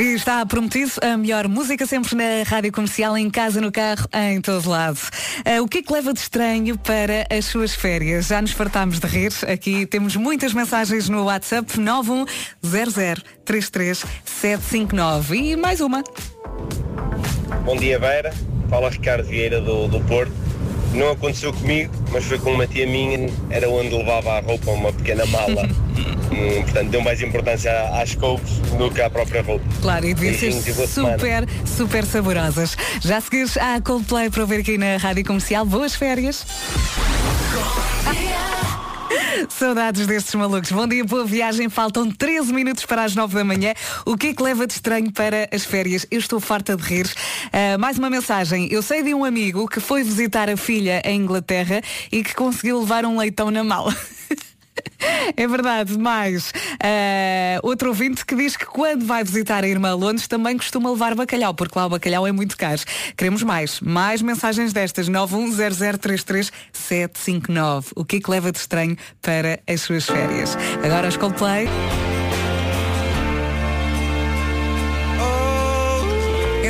Está 0.00 0.46
prometido 0.46 0.92
a 1.02 1.16
melhor 1.16 1.48
música 1.48 1.84
sempre 1.84 2.14
na 2.14 2.44
rádio 2.46 2.70
comercial, 2.70 3.18
em 3.18 3.28
casa, 3.28 3.60
no 3.60 3.72
carro, 3.72 4.06
em 4.30 4.40
todo 4.40 4.70
lado. 4.70 5.00
Uh, 5.44 5.60
o 5.64 5.66
que 5.66 5.78
é 5.78 5.82
que 5.82 5.92
leva 5.92 6.12
de 6.12 6.20
estranho 6.20 6.78
para 6.78 7.26
as 7.36 7.46
suas 7.46 7.74
férias? 7.74 8.28
Já 8.28 8.40
nos 8.40 8.52
fartámos 8.52 9.00
de 9.00 9.06
rir. 9.08 9.32
Aqui 9.52 9.86
temos 9.86 10.14
muitas 10.14 10.54
mensagens 10.54 11.08
no 11.08 11.24
WhatsApp 11.24 11.72
910033759. 13.44 15.34
E 15.34 15.56
mais 15.56 15.80
uma. 15.80 16.04
Bom 17.64 17.76
dia, 17.76 17.98
Vera. 17.98 18.32
Fala 18.70 18.90
Ricardo 18.90 19.24
Vieira 19.24 19.60
do, 19.60 19.88
do 19.88 19.98
Porto. 20.02 20.47
Não 20.92 21.10
aconteceu 21.10 21.52
comigo, 21.52 21.92
mas 22.10 22.24
foi 22.24 22.38
com 22.38 22.52
uma 22.52 22.66
tia 22.66 22.86
minha, 22.86 23.28
era 23.50 23.68
onde 23.68 23.94
levava 23.94 24.38
a 24.38 24.40
roupa, 24.40 24.70
uma 24.70 24.92
pequena 24.92 25.26
mala. 25.26 25.68
Hum, 26.30 26.62
portanto, 26.62 26.90
deu 26.90 27.00
mais 27.00 27.22
importância 27.22 27.72
às 28.00 28.14
couves 28.14 28.58
do 28.76 28.90
que 28.90 29.00
à 29.00 29.08
própria 29.08 29.42
roupa. 29.42 29.64
Claro, 29.80 30.06
e 30.06 30.12
devia 30.12 30.34
ser 30.34 30.52
super, 30.52 31.48
super 31.64 32.04
saborosas. 32.04 32.76
Já 33.00 33.18
seguires 33.18 33.56
a 33.56 33.80
Coldplay 33.80 34.28
para 34.28 34.42
ouvir 34.42 34.60
aqui 34.60 34.76
na 34.76 34.98
Rádio 34.98 35.24
Comercial. 35.24 35.64
Boas 35.64 35.94
férias! 35.94 36.44
Saudades 39.48 40.06
destes 40.06 40.34
malucos. 40.34 40.72
Bom 40.72 40.86
dia, 40.86 41.04
boa 41.04 41.24
viagem. 41.24 41.68
Faltam 41.68 42.10
13 42.10 42.52
minutos 42.52 42.84
para 42.84 43.04
as 43.04 43.14
9 43.14 43.34
da 43.34 43.44
manhã. 43.44 43.72
O 44.04 44.16
que 44.16 44.28
é 44.28 44.34
que 44.34 44.42
leva 44.42 44.66
de 44.66 44.72
estranho 44.72 45.12
para 45.12 45.48
as 45.52 45.64
férias? 45.64 46.06
Eu 46.10 46.18
estou 46.18 46.40
farta 46.40 46.76
de 46.76 46.82
rir. 46.82 47.08
Ah, 47.52 47.78
mais 47.78 47.98
uma 47.98 48.10
mensagem. 48.10 48.68
Eu 48.70 48.82
sei 48.82 49.02
de 49.02 49.14
um 49.14 49.24
amigo 49.24 49.68
que 49.68 49.78
foi 49.80 50.02
visitar 50.02 50.50
a 50.50 50.56
filha 50.56 51.00
em 51.04 51.20
Inglaterra 51.20 51.80
e 52.10 52.24
que 52.24 52.34
conseguiu 52.34 52.80
levar 52.80 53.04
um 53.04 53.18
leitão 53.18 53.50
na 53.50 53.62
mala. 53.62 53.94
É 55.36 55.46
verdade, 55.46 55.98
mais 55.98 56.52
ah, 56.82 57.60
outro 57.62 57.88
ouvinte 57.88 58.24
que 58.24 58.34
diz 58.34 58.56
que 58.56 58.64
quando 58.66 59.04
vai 59.04 59.22
visitar 59.22 59.62
a 59.62 59.68
irmã 59.68 59.94
Londres 59.94 60.26
também 60.26 60.56
costuma 60.56 60.90
levar 60.90 61.14
bacalhau, 61.14 61.52
porque 61.54 61.78
lá 61.78 61.86
o 61.86 61.90
bacalhau 61.90 62.26
é 62.26 62.32
muito 62.32 62.56
caro. 62.56 62.80
Queremos 63.16 63.42
mais, 63.42 63.80
mais 63.80 64.22
mensagens 64.22 64.72
destas 64.72 65.08
910033759. 65.08 67.92
O 67.94 68.04
que 68.04 68.16
é 68.16 68.20
que 68.20 68.30
leva 68.30 68.52
de 68.52 68.58
estranho 68.58 68.96
para 69.20 69.60
as 69.66 69.80
suas 69.82 70.06
férias? 70.06 70.56
Agora 70.82 71.08
as 71.08 71.16
Coldplay. 71.16 71.68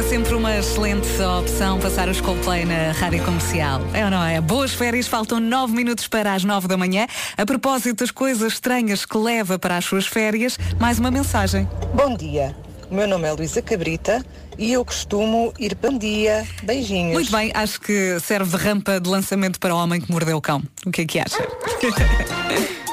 Sempre 0.09 0.35
uma 0.35 0.57
excelente 0.57 1.07
opção 1.21 1.79
passar 1.79 2.09
os 2.09 2.19
Coldplay 2.19 2.65
na 2.65 2.93
rádio 2.93 3.23
comercial. 3.27 3.79
É 3.93 4.07
ou 4.07 4.11
não 4.11 4.25
é? 4.25 4.41
Boas 4.41 4.73
férias, 4.73 5.07
faltam 5.07 5.39
9 5.39 5.75
minutos 5.75 6.09
para 6.09 6.33
as 6.33 6.45
9 6.45 6.67
da 6.67 6.79
manhã. 6.79 7.07
A 7.37 7.45
propósito 7.45 7.99
das 7.99 8.11
coisas 8.11 8.55
estranhas 8.55 9.05
que 9.05 9.19
leva 9.19 9.59
para 9.59 9.77
as 9.77 9.85
suas 9.85 10.07
férias, 10.07 10.59
mais 10.81 10.99
uma 10.99 11.11
mensagem. 11.11 11.69
Bom 11.93 12.17
dia, 12.17 12.57
o 12.91 12.95
meu 12.95 13.07
nome 13.07 13.29
é 13.29 13.33
Luísa 13.33 13.61
Cabrita 13.61 14.25
e 14.57 14.73
eu 14.73 14.83
costumo 14.83 15.53
ir 15.59 15.77
para 15.77 15.91
um 15.91 15.99
dia. 15.99 16.47
Beijinhos. 16.63 17.13
Muito 17.13 17.31
bem, 17.31 17.53
acho 17.55 17.79
que 17.79 18.19
serve 18.21 18.57
de 18.57 18.65
rampa 18.65 18.99
de 18.99 19.11
lançamento 19.11 19.61
para 19.61 19.75
o 19.75 19.79
homem 19.79 20.01
que 20.01 20.11
mordeu 20.11 20.39
o 20.39 20.41
cão. 20.41 20.63
O 20.87 20.91
que 20.91 21.03
é 21.03 21.05
que 21.05 21.21
acha? 21.21 21.47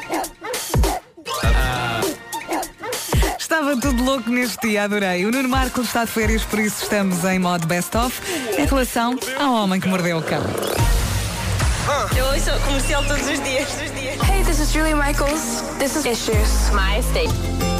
Tudo 3.81 4.03
louco 4.03 4.29
neste 4.29 4.67
dia, 4.67 4.83
adorei. 4.83 5.25
O 5.25 5.31
Nuno 5.31 5.49
Marco 5.49 5.81
está 5.81 6.05
de 6.05 6.11
férias, 6.11 6.43
por 6.43 6.59
isso 6.59 6.83
estamos 6.83 7.23
em 7.25 7.38
modo 7.38 7.67
best-of 7.67 8.19
em 8.57 8.65
relação 8.65 9.17
ao 9.39 9.53
homem 9.53 9.79
que 9.79 9.88
mordeu 9.88 10.17
o 10.17 10.23
cão. 10.23 10.41
Eu 12.17 12.25
ouço 12.25 12.51
comercial 12.65 13.03
todos 13.05 13.27
os 13.27 13.43
dias. 13.43 13.69
Todos 13.69 13.91
os 13.91 13.99
dias. 13.99 14.29
Hey, 14.29 14.43
this 14.43 14.59
is 14.59 14.71
Julie 14.71 14.95
Michaels. 14.95 15.61
This 15.77 15.95
is 15.95 16.05
Issues. 16.05 16.71
My 16.71 16.99
state. 17.01 17.74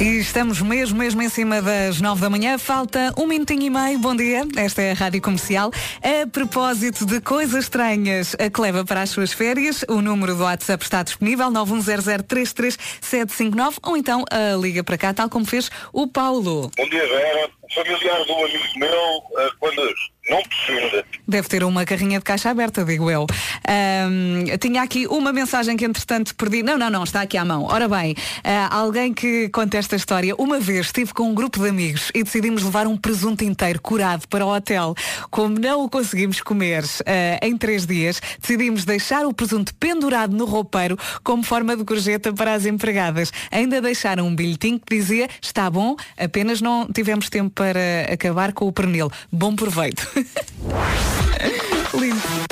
E 0.00 0.16
estamos 0.16 0.62
mesmo, 0.62 0.98
mesmo 0.98 1.20
em 1.20 1.28
cima 1.28 1.60
das 1.60 2.00
nove 2.00 2.22
da 2.22 2.30
manhã. 2.30 2.56
Falta 2.56 3.12
um 3.18 3.26
minutinho 3.26 3.64
e 3.64 3.68
meio. 3.68 3.98
Bom 3.98 4.16
dia. 4.16 4.44
Esta 4.56 4.80
é 4.80 4.92
a 4.92 4.94
Rádio 4.94 5.20
Comercial. 5.20 5.70
A 6.02 6.26
propósito 6.26 7.04
de 7.04 7.20
coisas 7.20 7.64
estranhas 7.64 8.34
a 8.38 8.48
que 8.48 8.60
leva 8.62 8.82
para 8.82 9.02
as 9.02 9.10
suas 9.10 9.30
férias, 9.30 9.84
o 9.90 10.00
número 10.00 10.34
do 10.34 10.44
WhatsApp 10.44 10.82
está 10.82 11.02
disponível, 11.02 11.50
910033759, 11.50 13.74
ou 13.82 13.94
então 13.94 14.24
a 14.30 14.56
liga 14.56 14.82
para 14.82 14.96
cá, 14.96 15.12
tal 15.12 15.28
como 15.28 15.44
fez 15.44 15.70
o 15.92 16.06
Paulo. 16.06 16.70
Bom 16.78 16.88
dia, 16.88 17.06
Vera. 17.06 17.50
Familiar 17.74 18.24
do 18.24 18.32
amigo 18.32 18.78
meu, 18.78 19.22
eh, 19.38 19.50
quando 19.60 19.82
não 20.30 20.40
precisa. 20.44 21.04
Deve 21.26 21.48
ter 21.48 21.64
uma 21.64 21.84
carrinha 21.84 22.18
de 22.18 22.24
caixa 22.24 22.50
aberta, 22.50 22.84
digo 22.84 23.10
eu. 23.10 23.26
Ahm, 23.66 24.44
tinha 24.60 24.80
aqui 24.82 25.06
uma 25.08 25.32
mensagem 25.32 25.76
que 25.76 25.84
entretanto 25.84 26.34
perdi. 26.36 26.62
Não, 26.62 26.78
não, 26.78 26.88
não, 26.88 27.02
está 27.02 27.22
aqui 27.22 27.36
à 27.36 27.44
mão. 27.44 27.64
Ora 27.64 27.88
bem, 27.88 28.14
ah, 28.44 28.68
alguém 28.70 29.12
que 29.12 29.48
conta 29.48 29.76
esta 29.76 29.96
história. 29.96 30.34
Uma 30.38 30.60
vez 30.60 30.86
estive 30.86 31.12
com 31.12 31.24
um 31.24 31.34
grupo 31.34 31.58
de 31.58 31.68
amigos 31.68 32.10
e 32.14 32.22
decidimos 32.22 32.62
levar 32.62 32.86
um 32.86 32.96
presunto 32.96 33.44
inteiro 33.44 33.80
curado 33.82 34.28
para 34.28 34.46
o 34.46 34.54
hotel. 34.54 34.94
Como 35.30 35.58
não 35.58 35.84
o 35.84 35.90
conseguimos 35.90 36.40
comer 36.40 36.84
ah, 37.06 37.44
em 37.44 37.56
três 37.56 37.84
dias, 37.84 38.22
decidimos 38.40 38.84
deixar 38.84 39.26
o 39.26 39.34
presunto 39.34 39.74
pendurado 39.74 40.36
no 40.36 40.44
roupeiro 40.44 40.96
como 41.24 41.42
forma 41.42 41.76
de 41.76 41.82
gorjeta 41.82 42.32
para 42.32 42.54
as 42.54 42.66
empregadas. 42.66 43.32
Ainda 43.50 43.80
deixaram 43.80 44.28
um 44.28 44.34
bilhetinho 44.34 44.78
que 44.78 44.96
dizia 44.96 45.28
está 45.42 45.68
bom, 45.68 45.96
apenas 46.16 46.60
não 46.60 46.86
tivemos 46.86 47.28
tempo 47.28 47.50
para 47.50 48.12
acabar 48.12 48.52
com 48.52 48.68
o 48.68 48.72
pernil. 48.72 49.10
Bom 49.32 49.56
proveito. 49.56 50.06
Lindo. 51.94 52.50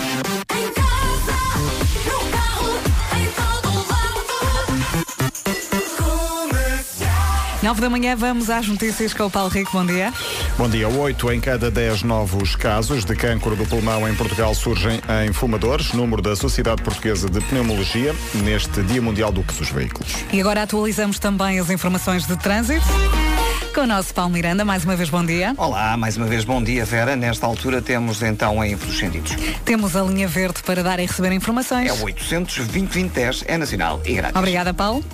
9 7.68 7.80
da 7.82 7.90
manhã 7.90 8.16
vamos 8.16 8.48
às 8.48 8.66
notícias 8.66 9.12
com 9.12 9.24
o 9.24 9.30
Paulo 9.30 9.50
Rico. 9.50 9.72
Bom 9.72 9.84
dia. 9.84 10.10
Bom 10.56 10.68
dia. 10.70 10.88
Oito 10.88 11.30
em 11.30 11.38
cada 11.38 11.70
dez 11.70 12.02
novos 12.02 12.56
casos 12.56 13.04
de 13.04 13.14
cancro 13.14 13.54
do 13.54 13.66
pulmão 13.66 14.08
em 14.08 14.14
Portugal 14.14 14.54
surgem 14.54 15.00
em 15.26 15.32
fumadores, 15.34 15.92
número 15.92 16.22
da 16.22 16.34
Sociedade 16.34 16.82
Portuguesa 16.82 17.28
de 17.28 17.40
Pneumologia, 17.42 18.14
neste 18.42 18.82
Dia 18.84 19.02
Mundial 19.02 19.30
do 19.30 19.42
dos 19.42 19.70
Veículos. 19.70 20.12
E 20.32 20.40
agora 20.40 20.62
atualizamos 20.62 21.18
também 21.18 21.58
as 21.58 21.68
informações 21.68 22.26
de 22.26 22.36
trânsito. 22.38 22.86
Com 23.74 23.82
o 23.82 23.86
nosso 23.86 24.12
Paulo 24.14 24.32
Miranda, 24.32 24.64
mais 24.64 24.84
uma 24.84 24.96
vez 24.96 25.08
bom 25.08 25.24
dia. 25.24 25.54
Olá, 25.56 25.96
mais 25.96 26.16
uma 26.16 26.26
vez 26.26 26.44
bom 26.44 26.62
dia, 26.62 26.84
Vera. 26.84 27.14
Nesta 27.14 27.46
altura 27.46 27.80
temos 27.80 28.22
então 28.22 28.64
em 28.64 28.76
dos 28.76 28.98
sentidos. 28.98 29.36
Temos 29.64 29.94
a 29.94 30.02
linha 30.02 30.26
verde 30.26 30.62
para 30.64 30.82
dar 30.82 30.98
e 30.98 31.06
receber 31.06 31.32
informações. 31.32 31.88
É 31.88 31.92
o 31.92 32.02
800 32.02 32.56
2010 32.66 33.44
é 33.46 33.56
nacional 33.56 34.00
e 34.04 34.14
grátis. 34.14 34.36
Obrigada, 34.36 34.74
Paulo. 34.74 35.04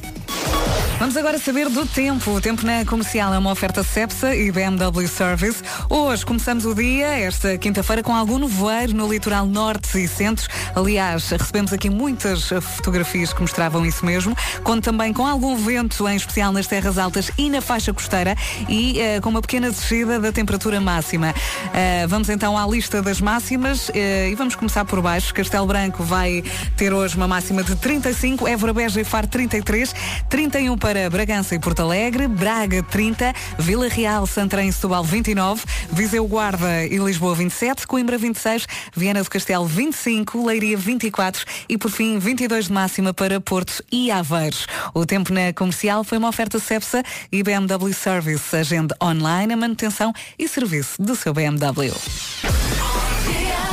Vamos 1.05 1.19
agora 1.19 1.39
saber 1.39 1.69
do 1.69 1.85
tempo. 1.85 2.31
O 2.31 2.41
tempo 2.41 2.65
na 2.65 2.83
comercial 2.87 3.35
é 3.35 3.37
uma 3.37 3.53
oferta 3.53 3.85
Cepsa 3.85 4.35
e 4.35 4.51
BMW 4.51 5.07
Service. 5.07 5.63
Hoje 5.91 6.25
começamos 6.25 6.65
o 6.65 6.75
dia, 6.75 7.09
esta 7.09 7.59
quinta-feira, 7.59 8.03
com 8.03 8.15
algum 8.15 8.39
nevoeiro 8.39 8.95
no 8.95 9.07
litoral 9.13 9.45
norte 9.45 10.03
e 10.03 10.09
centro. 10.09 10.49
Aliás, 10.75 11.29
recebemos 11.29 11.75
aqui 11.75 11.91
muitas 11.91 12.49
fotografias 12.49 13.35
que 13.35 13.43
mostravam 13.43 13.85
isso 13.85 14.07
mesmo. 14.07 14.35
Conto 14.63 14.85
também 14.85 15.13
com 15.13 15.27
algum 15.27 15.55
vento, 15.57 16.09
em 16.09 16.17
especial 16.17 16.51
nas 16.53 16.67
terras 16.67 16.97
altas 16.97 17.31
e 17.37 17.51
na 17.51 17.61
faixa 17.61 17.93
costeira, 17.93 18.35
e 18.67 18.99
uh, 18.99 19.21
com 19.21 19.29
uma 19.29 19.43
pequena 19.43 19.69
descida 19.69 20.19
da 20.19 20.33
temperatura 20.33 20.81
máxima. 20.81 21.33
Uh, 21.33 22.09
vamos 22.09 22.31
então 22.31 22.57
à 22.57 22.67
lista 22.67 23.03
das 23.03 23.21
máximas 23.21 23.91
uh, 23.91 23.93
e 24.31 24.35
vamos 24.37 24.55
começar 24.55 24.87
por 24.87 25.03
baixo. 25.03 25.35
Castelo 25.35 25.67
Branco 25.67 26.03
vai 26.03 26.43
ter 26.79 26.95
hoje 26.95 27.15
uma 27.15 27.29
máxima 27.29 27.63
de 27.63 27.77
35, 27.77 28.49
Évora 28.49 28.73
Beja 28.73 29.03
e 29.03 29.05
Faro 29.05 29.27
33, 29.27 29.95
31 30.31 30.79
para 30.79 30.94
Bragança 31.11 31.55
e 31.55 31.59
Porto 31.59 31.81
Alegre, 31.81 32.29
Braga 32.29 32.83
30, 32.83 33.35
Vila 33.59 33.89
Real, 33.89 34.27
Santarém 34.27 34.69
e 34.69 34.73
Setúbal 34.73 35.03
29, 35.03 35.63
Viseu 35.91 36.27
Guarda 36.27 36.85
e 36.85 36.97
Lisboa 36.99 37.35
27, 37.35 37.87
Coimbra 37.87 38.17
26, 38.17 38.67
Viana 38.95 39.23
do 39.23 39.29
Castelo 39.29 39.67
25, 39.67 40.47
Leiria 40.47 40.77
24 40.77 41.45
e 41.69 41.77
por 41.77 41.91
fim 41.91 42.19
22 42.19 42.67
de 42.67 42.73
máxima 42.73 43.13
para 43.13 43.41
Porto 43.41 43.83
e 43.91 44.11
Aveiros. 44.11 44.67
O 44.95 45.05
tempo 45.05 45.33
na 45.33 45.53
comercial 45.53 46.05
foi 46.05 46.19
uma 46.19 46.29
oferta 46.29 46.59
Cepsa 46.59 47.03
e 47.33 47.43
BMW 47.43 47.93
Service, 47.93 48.55
agende 48.55 48.95
online 49.03 49.53
a 49.53 49.57
manutenção 49.57 50.13
e 50.39 50.47
serviço 50.47 51.03
do 51.03 51.17
seu 51.17 51.35
BMW. 51.35 51.93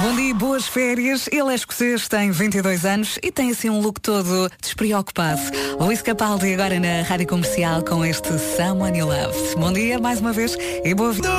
Bom 0.02 0.16
dia, 0.16 0.34
boas 0.34 0.66
férias. 0.66 1.30
Ele 1.32 1.52
é 1.52 1.56
escocês, 1.56 2.08
tem 2.08 2.32
22 2.32 2.86
anos 2.86 3.20
e 3.22 3.32
tem 3.32 3.52
assim 3.52 3.70
um 3.70 3.80
look 3.80 4.02
todo 4.02 4.50
despreocupado. 4.60 5.40
Luís 5.80 6.02
Capaldi 6.02 6.54
agora 6.54 6.80
na 6.80 7.04
Rádio 7.04 7.28
Comercial 7.28 7.84
com 7.84 8.04
este 8.04 8.30
Someone 8.58 8.98
You 8.98 9.06
Love. 9.06 9.56
Bom 9.58 9.72
dia 9.72 10.00
mais 10.00 10.20
uma 10.20 10.34
vez 10.34 10.58
e 10.84 10.94
boa 10.96 11.14
vida. 11.14 11.30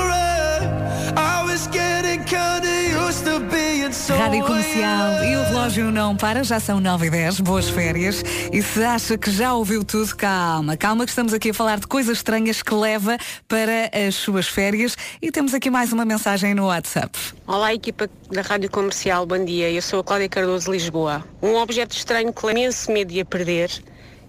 Rádio 4.22 4.44
Comercial 4.44 5.24
e 5.24 5.36
o 5.36 5.42
relógio 5.42 5.90
não 5.90 6.16
para, 6.16 6.44
já 6.44 6.60
são 6.60 6.78
9 6.78 7.08
e 7.08 7.10
10, 7.10 7.40
boas 7.40 7.68
férias. 7.68 8.22
E 8.52 8.62
se 8.62 8.80
acha 8.84 9.18
que 9.18 9.28
já 9.32 9.52
ouviu 9.52 9.82
tudo, 9.82 10.14
calma, 10.14 10.76
calma 10.76 11.04
que 11.04 11.10
estamos 11.10 11.34
aqui 11.34 11.50
a 11.50 11.54
falar 11.54 11.80
de 11.80 11.88
coisas 11.88 12.18
estranhas 12.18 12.62
que 12.62 12.72
leva 12.72 13.18
para 13.48 13.90
as 13.92 14.14
suas 14.14 14.46
férias 14.46 14.96
e 15.20 15.32
temos 15.32 15.52
aqui 15.52 15.68
mais 15.70 15.92
uma 15.92 16.04
mensagem 16.04 16.54
no 16.54 16.66
WhatsApp. 16.66 17.18
Olá, 17.48 17.74
equipa 17.74 18.08
da 18.30 18.42
Rádio 18.42 18.70
Comercial, 18.70 19.26
bom 19.26 19.44
dia. 19.44 19.68
Eu 19.68 19.82
sou 19.82 19.98
a 19.98 20.04
Cláudia 20.04 20.28
Cardoso 20.28 20.70
Lisboa. 20.70 21.24
Um 21.42 21.56
objeto 21.56 21.96
estranho 21.96 22.32
que 22.32 22.46
lembro 22.46 22.62
imenso 22.62 22.92
medo 22.92 23.12
de 23.12 23.22
a 23.22 23.24
perder. 23.24 23.72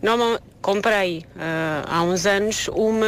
Normal, 0.02 0.40
comprei 0.60 1.20
uh, 1.20 1.86
há 1.88 2.02
uns 2.02 2.26
anos 2.26 2.68
uma 2.70 3.06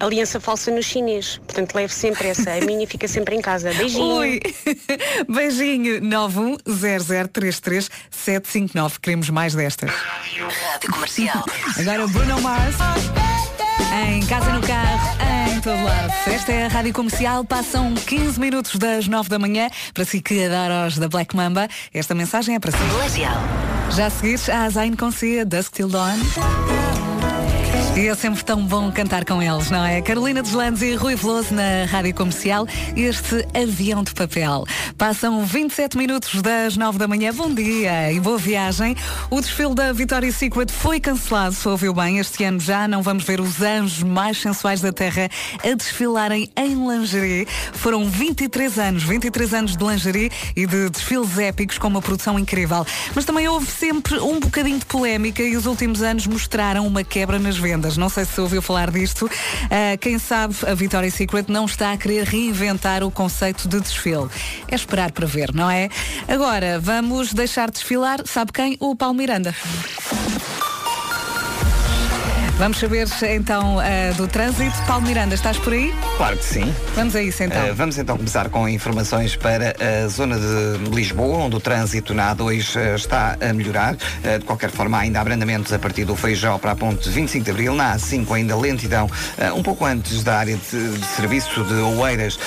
aliança 0.00 0.40
falsa 0.40 0.70
no 0.70 0.82
chinês. 0.82 1.40
Portanto, 1.46 1.74
levo 1.74 1.92
sempre 1.92 2.28
essa. 2.28 2.52
A 2.52 2.60
minha 2.60 2.86
fica 2.86 3.08
sempre 3.08 3.36
em 3.36 3.40
casa. 3.40 3.72
Beijinho. 3.74 4.18
Ui. 4.18 4.40
Beijinho. 5.28 6.00
910033759. 6.00 8.98
Queremos 9.00 9.30
mais 9.30 9.54
destas. 9.54 9.90
Rádio 9.90 10.92
Comercial. 10.92 11.44
Agora 11.78 12.06
Bruno 12.06 12.40
Mars. 12.40 12.76
Em 14.08 14.24
casa, 14.26 14.52
no 14.52 14.60
carro, 14.60 15.16
em 15.48 15.60
todo 15.60 15.82
lado. 15.84 16.12
Esta 16.26 16.52
é 16.52 16.66
a 16.66 16.68
Rádio 16.68 16.92
Comercial. 16.92 17.44
Passam 17.44 17.94
15 17.94 18.40
minutos 18.40 18.76
das 18.76 19.06
9 19.06 19.28
da 19.28 19.38
manhã. 19.38 19.70
Para 19.94 20.04
si 20.04 20.20
que 20.20 20.44
adora 20.44 20.86
os 20.86 20.98
da 20.98 21.08
Black 21.08 21.36
Mamba, 21.36 21.68
esta 21.94 22.14
mensagem 22.14 22.56
é 22.56 22.58
para 22.58 22.72
si. 22.72 22.78
Glacial. 22.78 23.36
Já 23.94 24.06
a 24.06 24.10
seguir, 24.10 24.40
a 24.50 24.68
Zayn 24.68 24.94
Concia, 24.94 25.44
Dusk 25.44 25.72
Till 25.72 25.88
Dawn. 25.88 26.18
E 27.96 28.08
é 28.08 28.14
sempre 28.14 28.44
tão 28.44 28.62
bom 28.62 28.92
cantar 28.92 29.24
com 29.24 29.42
eles, 29.42 29.70
não 29.70 29.82
é? 29.82 30.02
Carolina 30.02 30.42
Deslandes 30.42 30.82
e 30.82 30.94
Rui 30.94 31.16
Veloso 31.16 31.54
na 31.54 31.86
Rádio 31.86 32.14
Comercial, 32.14 32.68
este 32.94 33.48
avião 33.54 34.04
de 34.04 34.12
papel. 34.12 34.66
Passam 34.98 35.42
27 35.46 35.96
minutos 35.96 36.42
das 36.42 36.76
9 36.76 36.98
da 36.98 37.08
manhã. 37.08 37.32
Bom 37.32 37.54
dia 37.54 38.12
e 38.12 38.20
boa 38.20 38.36
viagem. 38.36 38.94
O 39.30 39.40
desfile 39.40 39.74
da 39.74 39.94
Victoria's 39.94 40.36
Secret 40.36 40.70
foi 40.70 41.00
cancelado, 41.00 41.54
se 41.54 41.66
ouviu 41.66 41.94
bem. 41.94 42.18
Este 42.18 42.44
ano 42.44 42.60
já 42.60 42.86
não 42.86 43.02
vamos 43.02 43.24
ver 43.24 43.40
os 43.40 43.62
anjos 43.62 44.02
mais 44.02 44.42
sensuais 44.42 44.82
da 44.82 44.92
Terra 44.92 45.30
a 45.64 45.74
desfilarem 45.74 46.50
em 46.54 46.74
lingerie. 46.74 47.48
Foram 47.72 48.04
23 48.04 48.78
anos, 48.78 49.04
23 49.04 49.54
anos 49.54 49.74
de 49.74 49.82
lingerie 49.82 50.30
e 50.54 50.66
de 50.66 50.90
desfiles 50.90 51.38
épicos 51.38 51.78
com 51.78 51.88
uma 51.88 52.02
produção 52.02 52.38
incrível. 52.38 52.86
Mas 53.14 53.24
também 53.24 53.48
houve 53.48 53.70
sempre 53.70 54.18
um 54.18 54.38
bocadinho 54.38 54.78
de 54.78 54.84
polémica 54.84 55.42
e 55.42 55.56
os 55.56 55.64
últimos 55.64 56.02
anos 56.02 56.26
mostraram 56.26 56.86
uma 56.86 57.02
quebra 57.02 57.38
nas 57.38 57.56
vendas. 57.56 57.85
Não 57.94 58.08
sei 58.08 58.24
se 58.24 58.40
ouviu 58.40 58.62
falar 58.62 58.90
disto. 58.90 59.26
Uh, 59.26 59.98
quem 60.00 60.18
sabe 60.18 60.54
a 60.66 60.74
Victoria's 60.74 61.14
Secret 61.14 61.50
não 61.50 61.66
está 61.66 61.92
a 61.92 61.96
querer 61.96 62.24
reinventar 62.24 63.04
o 63.04 63.10
conceito 63.10 63.68
de 63.68 63.78
desfile. 63.80 64.28
É 64.66 64.74
esperar 64.74 65.12
para 65.12 65.26
ver, 65.26 65.54
não 65.54 65.70
é? 65.70 65.90
Agora, 66.26 66.80
vamos 66.80 67.34
deixar 67.34 67.70
desfilar, 67.70 68.20
sabe 68.24 68.52
quem? 68.52 68.76
O 68.80 68.96
Paulo 68.96 69.14
Miranda. 69.14 69.54
Vamos 72.58 72.78
saber 72.78 73.06
então 73.34 73.76
uh, 73.76 74.14
do 74.16 74.26
trânsito. 74.26 74.74
Paulo 74.86 75.06
Miranda, 75.06 75.34
estás 75.34 75.58
por 75.58 75.74
aí? 75.74 75.94
Claro 76.16 76.38
que 76.38 76.44
sim. 76.44 76.74
Vamos 76.94 77.14
a 77.14 77.22
isso 77.22 77.42
então. 77.42 77.70
Uh, 77.70 77.74
vamos 77.74 77.98
então 77.98 78.16
começar 78.16 78.48
com 78.48 78.66
informações 78.66 79.36
para 79.36 79.76
a 79.78 80.08
zona 80.08 80.38
de 80.38 80.90
Lisboa, 80.90 81.44
onde 81.44 81.54
o 81.54 81.60
trânsito 81.60 82.14
na 82.14 82.34
A2 82.34 82.76
uh, 82.76 82.96
está 82.96 83.36
a 83.38 83.52
melhorar. 83.52 83.94
de 83.94 84.44
qualquer 84.46 84.70
forma, 84.70 84.98
ainda 84.98 85.18
há 85.18 85.22
abrandamentos 85.22 85.70
a 85.70 85.78
partir 85.78 86.06
do 86.06 86.16
Feijó 86.16 86.56
para 86.56 86.70
a 86.70 86.74
ponte 86.74 87.10
25 87.10 87.44
de 87.44 87.50
Abril. 87.50 87.74
Na 87.74 87.94
A5 87.94 88.34
ainda 88.34 88.56
lentidão, 88.56 89.10
um 89.54 89.62
pouco 89.62 89.84
antes 89.84 90.24
da 90.24 90.38
área 90.38 90.56
de, 90.56 90.98
de 90.98 91.06
serviço 91.06 91.62
de 91.62 91.74
Oeiras, 91.74 92.38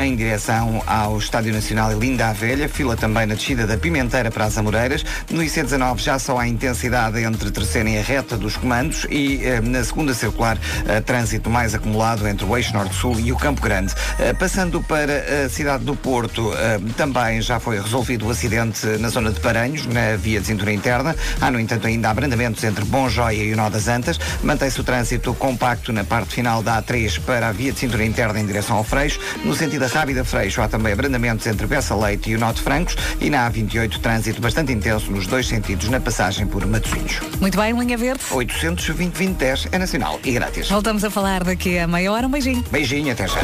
em 0.00 0.16
direção 0.16 0.82
ao 0.86 1.18
Estádio 1.18 1.52
Nacional 1.52 1.92
e 1.92 1.94
Linda 1.94 2.28
a 2.28 2.32
Velha. 2.32 2.70
Fila 2.70 2.96
também 2.96 3.26
na 3.26 3.34
descida 3.34 3.66
da 3.66 3.76
Pimenteira 3.76 4.30
para 4.30 4.46
as 4.46 4.56
Amoreiras. 4.56 5.04
No 5.30 5.42
IC19 5.42 5.98
já 5.98 6.18
só 6.18 6.38
há 6.38 6.48
intensidade 6.48 7.22
entre 7.22 7.50
terceira 7.50 7.90
e 7.90 7.98
a 7.98 8.02
reta 8.02 8.36
dos 8.36 8.56
comandos 8.56 9.06
e 9.10 9.57
na 9.60 9.82
segunda 9.84 10.14
circular, 10.14 10.58
trânsito 11.04 11.50
mais 11.50 11.74
acumulado 11.74 12.26
entre 12.26 12.44
o 12.44 12.56
eixo 12.56 12.72
norte-sul 12.72 13.18
e 13.20 13.32
o 13.32 13.36
Campo 13.36 13.60
Grande. 13.60 13.94
Passando 14.38 14.82
para 14.82 15.46
a 15.46 15.48
cidade 15.48 15.84
do 15.84 15.94
Porto, 15.94 16.52
também 16.96 17.40
já 17.40 17.58
foi 17.60 17.80
resolvido 17.80 18.26
o 18.26 18.30
acidente 18.30 18.86
na 18.98 19.08
zona 19.08 19.30
de 19.30 19.40
Paranhos, 19.40 19.86
na 19.86 20.16
via 20.16 20.40
de 20.40 20.46
cintura 20.46 20.72
interna. 20.72 21.14
Há, 21.40 21.50
no 21.50 21.60
entanto, 21.60 21.86
ainda 21.86 22.10
abrandamentos 22.10 22.62
entre 22.64 22.84
Bom 22.84 23.08
Joia 23.08 23.42
e 23.42 23.52
o 23.52 23.56
Nó 23.56 23.68
das 23.68 23.88
Antas. 23.88 24.18
Mantém-se 24.42 24.80
o 24.80 24.84
trânsito 24.84 25.34
compacto 25.34 25.92
na 25.92 26.04
parte 26.04 26.34
final 26.34 26.62
da 26.62 26.82
A3 26.82 27.20
para 27.20 27.48
a 27.48 27.52
via 27.52 27.72
de 27.72 27.78
cintura 27.78 28.04
interna 28.04 28.40
em 28.40 28.46
direção 28.46 28.76
ao 28.76 28.84
Freixo. 28.84 29.20
No 29.44 29.54
sentido 29.54 29.80
da 29.80 29.86
Rábida 29.86 30.24
Freixo, 30.24 30.60
há 30.60 30.68
também 30.68 30.92
abrandamentos 30.92 31.46
entre 31.46 31.66
Bessa 31.66 31.94
Leite 31.94 32.30
e 32.30 32.36
o 32.36 32.38
Nó 32.38 32.52
de 32.52 32.60
Francos. 32.60 32.96
E 33.20 33.30
na 33.30 33.50
A28, 33.50 33.98
trânsito 34.00 34.40
bastante 34.40 34.72
intenso 34.72 35.10
nos 35.10 35.26
dois 35.26 35.46
sentidos 35.46 35.88
na 35.88 36.00
passagem 36.00 36.46
por 36.46 36.64
Matosinhos. 36.66 37.20
Muito 37.40 37.58
bem, 37.58 37.72
linha 37.78 37.96
verde. 37.96 38.22
820 38.30 39.16
2010 39.48 39.68
é 39.72 39.78
nacional 39.78 40.20
e 40.24 40.32
grátis. 40.32 40.68
Voltamos 40.68 41.04
a 41.04 41.10
falar 41.10 41.42
daqui 41.42 41.78
a 41.78 41.86
meia 41.86 42.12
hora. 42.12 42.26
Um 42.26 42.30
beijinho. 42.30 42.62
Beijinho, 42.70 43.12
até 43.12 43.26
já. 43.26 43.40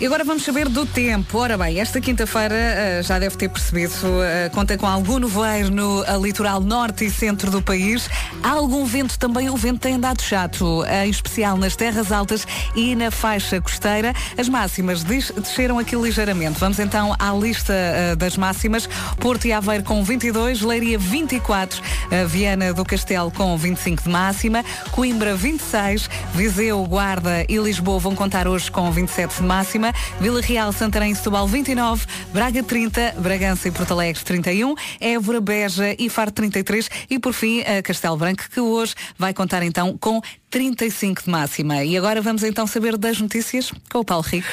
E 0.00 0.06
agora 0.06 0.22
vamos 0.22 0.44
saber 0.44 0.68
do 0.68 0.86
tempo. 0.86 1.38
Ora 1.38 1.58
bem, 1.58 1.80
esta 1.80 2.00
quinta-feira 2.00 2.54
uh, 2.54 3.02
já 3.02 3.18
deve 3.18 3.36
ter 3.36 3.48
percebido, 3.48 3.92
uh, 3.92 4.50
conta 4.52 4.76
com 4.78 4.86
algum 4.86 5.18
nevoeiro 5.18 5.70
no 5.70 6.02
uh, 6.02 6.22
litoral 6.22 6.60
norte 6.60 7.04
e 7.04 7.10
centro 7.10 7.50
do 7.50 7.60
país. 7.60 8.08
Há 8.42 8.50
algum 8.50 8.84
vento 8.84 9.18
também, 9.18 9.50
o 9.50 9.56
vento 9.56 9.80
tem 9.80 9.94
andado 9.94 10.22
chato, 10.22 10.84
em 11.04 11.10
especial 11.10 11.56
nas 11.56 11.74
terras 11.74 12.12
altas 12.12 12.46
e 12.76 12.94
na 12.94 13.10
faixa 13.10 13.60
costeira. 13.60 14.14
As 14.38 14.48
máximas 14.48 15.02
des 15.02 15.30
desceram 15.30 15.78
aqui 15.78 15.96
ligeiramente. 15.96 16.60
Vamos 16.60 16.78
então 16.78 17.14
à 17.18 17.32
lista 17.32 17.74
das 18.16 18.36
máximas. 18.36 18.88
Porto 19.18 19.46
e 19.46 19.52
Aveiro 19.52 19.84
com 19.84 20.02
22, 20.02 20.62
Leiria 20.62 20.98
24, 20.98 21.80
Viana 22.28 22.72
do 22.72 22.84
Castelo 22.84 23.30
com 23.30 23.56
25 23.56 24.04
de 24.04 24.08
máxima, 24.08 24.64
Coimbra 24.90 25.34
26, 25.40 26.10
Viseu, 26.34 26.84
Guarda 26.84 27.46
e 27.48 27.56
Lisboa 27.56 27.98
vão 27.98 28.14
contar 28.14 28.46
hoje 28.46 28.70
com 28.70 28.92
27 28.92 29.36
de 29.36 29.42
máxima, 29.42 29.90
Vila 30.20 30.42
Real, 30.42 30.70
Santarém 30.70 31.12
e 31.12 31.16
Setúbal 31.16 31.48
29, 31.48 32.04
Braga 32.30 32.62
30, 32.62 33.14
Bragança 33.16 33.68
e 33.68 33.70
Porto 33.70 33.92
Alegre 33.92 34.22
31, 34.22 34.74
Évora, 35.00 35.40
Beja 35.40 35.96
e 35.98 36.10
Faro 36.10 36.30
33 36.30 36.90
e 37.08 37.18
por 37.18 37.32
fim 37.32 37.62
a 37.62 37.82
Castelo 37.82 38.18
Branco 38.18 38.50
que 38.50 38.60
hoje 38.60 38.94
vai 39.16 39.32
contar 39.32 39.62
então 39.62 39.96
com 39.98 40.20
35 40.50 41.24
de 41.24 41.30
máxima. 41.30 41.82
E 41.84 41.96
agora 41.96 42.20
vamos 42.20 42.42
então 42.42 42.66
saber 42.66 42.98
das 42.98 43.18
notícias 43.18 43.72
com 43.90 44.00
o 44.00 44.04
Paulo 44.04 44.24
Rico. 44.24 44.48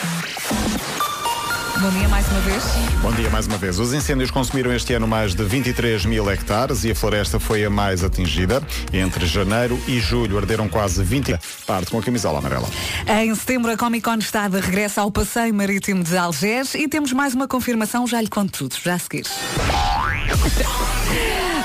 Bom 1.80 1.92
dia 1.92 2.10
mais 2.10 2.28
uma 2.30 2.40
vez. 2.40 2.63
Bom 3.04 3.12
dia 3.12 3.30
mais 3.30 3.46
uma 3.46 3.58
vez. 3.58 3.78
Os 3.78 3.94
incêndios 3.94 4.32
consumiram 4.32 4.74
este 4.74 4.94
ano 4.94 5.08
mais 5.08 5.36
de 5.36 5.44
23 5.44 6.06
mil 6.06 6.30
hectares 6.30 6.84
e 6.84 6.92
a 6.92 6.96
floresta 6.96 7.40
foi 7.40 7.63
a 7.63 7.70
mais 7.70 8.04
atingida. 8.04 8.63
Entre 8.92 9.28
janeiro 9.28 9.80
e 9.88 10.00
julho 10.00 10.40
arderam 10.40 10.68
quase 10.68 11.04
20. 11.04 11.38
Parte 11.68 11.92
com 11.92 12.00
a 12.00 12.02
camisola 12.02 12.40
amarela. 12.40 12.68
Em 13.08 13.34
setembro, 13.36 13.72
a 13.72 13.78
Comic 13.78 14.04
Con 14.04 14.16
está 14.16 14.48
de 14.48 14.60
regresso 14.60 15.00
ao 15.00 15.12
Passeio 15.12 15.54
Marítimo 15.54 16.04
de 16.04 16.18
Algés 16.18 16.74
e 16.74 16.88
temos 16.88 17.13
mais 17.13 17.36
uma 17.36 17.48
confirmação, 17.48 18.08
já 18.08 18.20
lhe 18.22 18.30
conto 18.30 18.58
tudo, 18.58 18.76
já 18.84 18.96
a 18.96 19.00
seguir. 19.00 19.26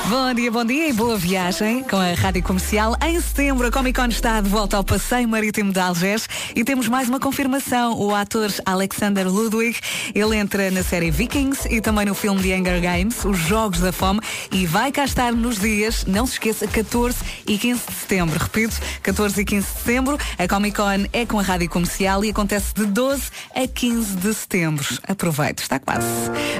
Bom 0.08 0.34
dia, 0.34 0.50
bom 0.50 0.64
dia 0.64 0.88
e 0.88 0.92
boa 0.92 1.16
viagem 1.16 1.84
com 1.84 1.96
a 1.96 2.12
Rádio 2.14 2.42
Comercial. 2.42 2.96
Em 3.06 3.20
setembro, 3.20 3.68
a 3.68 3.70
Comic 3.70 3.98
Con 3.98 4.08
está 4.08 4.40
de 4.40 4.48
volta 4.48 4.76
ao 4.76 4.82
Passeio 4.82 5.28
Marítimo 5.28 5.72
de 5.72 5.78
Algés 5.78 6.28
e 6.56 6.64
temos 6.64 6.88
mais 6.88 7.08
uma 7.08 7.20
confirmação. 7.20 7.96
O 7.96 8.12
ator 8.12 8.50
Alexander 8.66 9.28
Ludwig, 9.28 9.78
ele 10.12 10.36
entra 10.36 10.72
na 10.72 10.82
série 10.82 11.10
Vikings 11.10 11.68
e 11.72 11.80
também 11.80 12.04
no 12.04 12.14
filme 12.14 12.42
The 12.42 12.56
Hunger 12.56 12.80
Games, 12.82 13.24
Os 13.24 13.38
Jogos 13.38 13.78
da 13.78 13.92
Fome, 13.92 14.20
e 14.50 14.66
vai 14.66 14.90
cá 14.90 15.04
estar 15.04 15.32
nos 15.32 15.60
dias, 15.60 16.04
não 16.04 16.26
se 16.26 16.34
esqueça, 16.34 16.66
14 16.66 17.18
e 17.46 17.56
15 17.56 17.82
de 17.86 17.94
setembro. 17.94 18.38
Repito, 18.38 18.74
14 19.02 19.40
e 19.40 19.44
15 19.44 19.66
de 19.66 19.78
setembro. 19.78 20.18
A 20.36 20.48
Comic 20.48 20.76
Con 20.76 21.06
é 21.12 21.24
com 21.24 21.38
a 21.38 21.42
Rádio 21.42 21.70
Comercial 21.70 22.24
e 22.24 22.30
acontece 22.30 22.74
de 22.74 22.86
12 22.86 23.30
a 23.54 23.68
15 23.68 24.16
de 24.16 24.34
setembro. 24.34 24.86
Aproveite, 25.06 25.62
está 25.62 25.78
quase. 25.78 26.06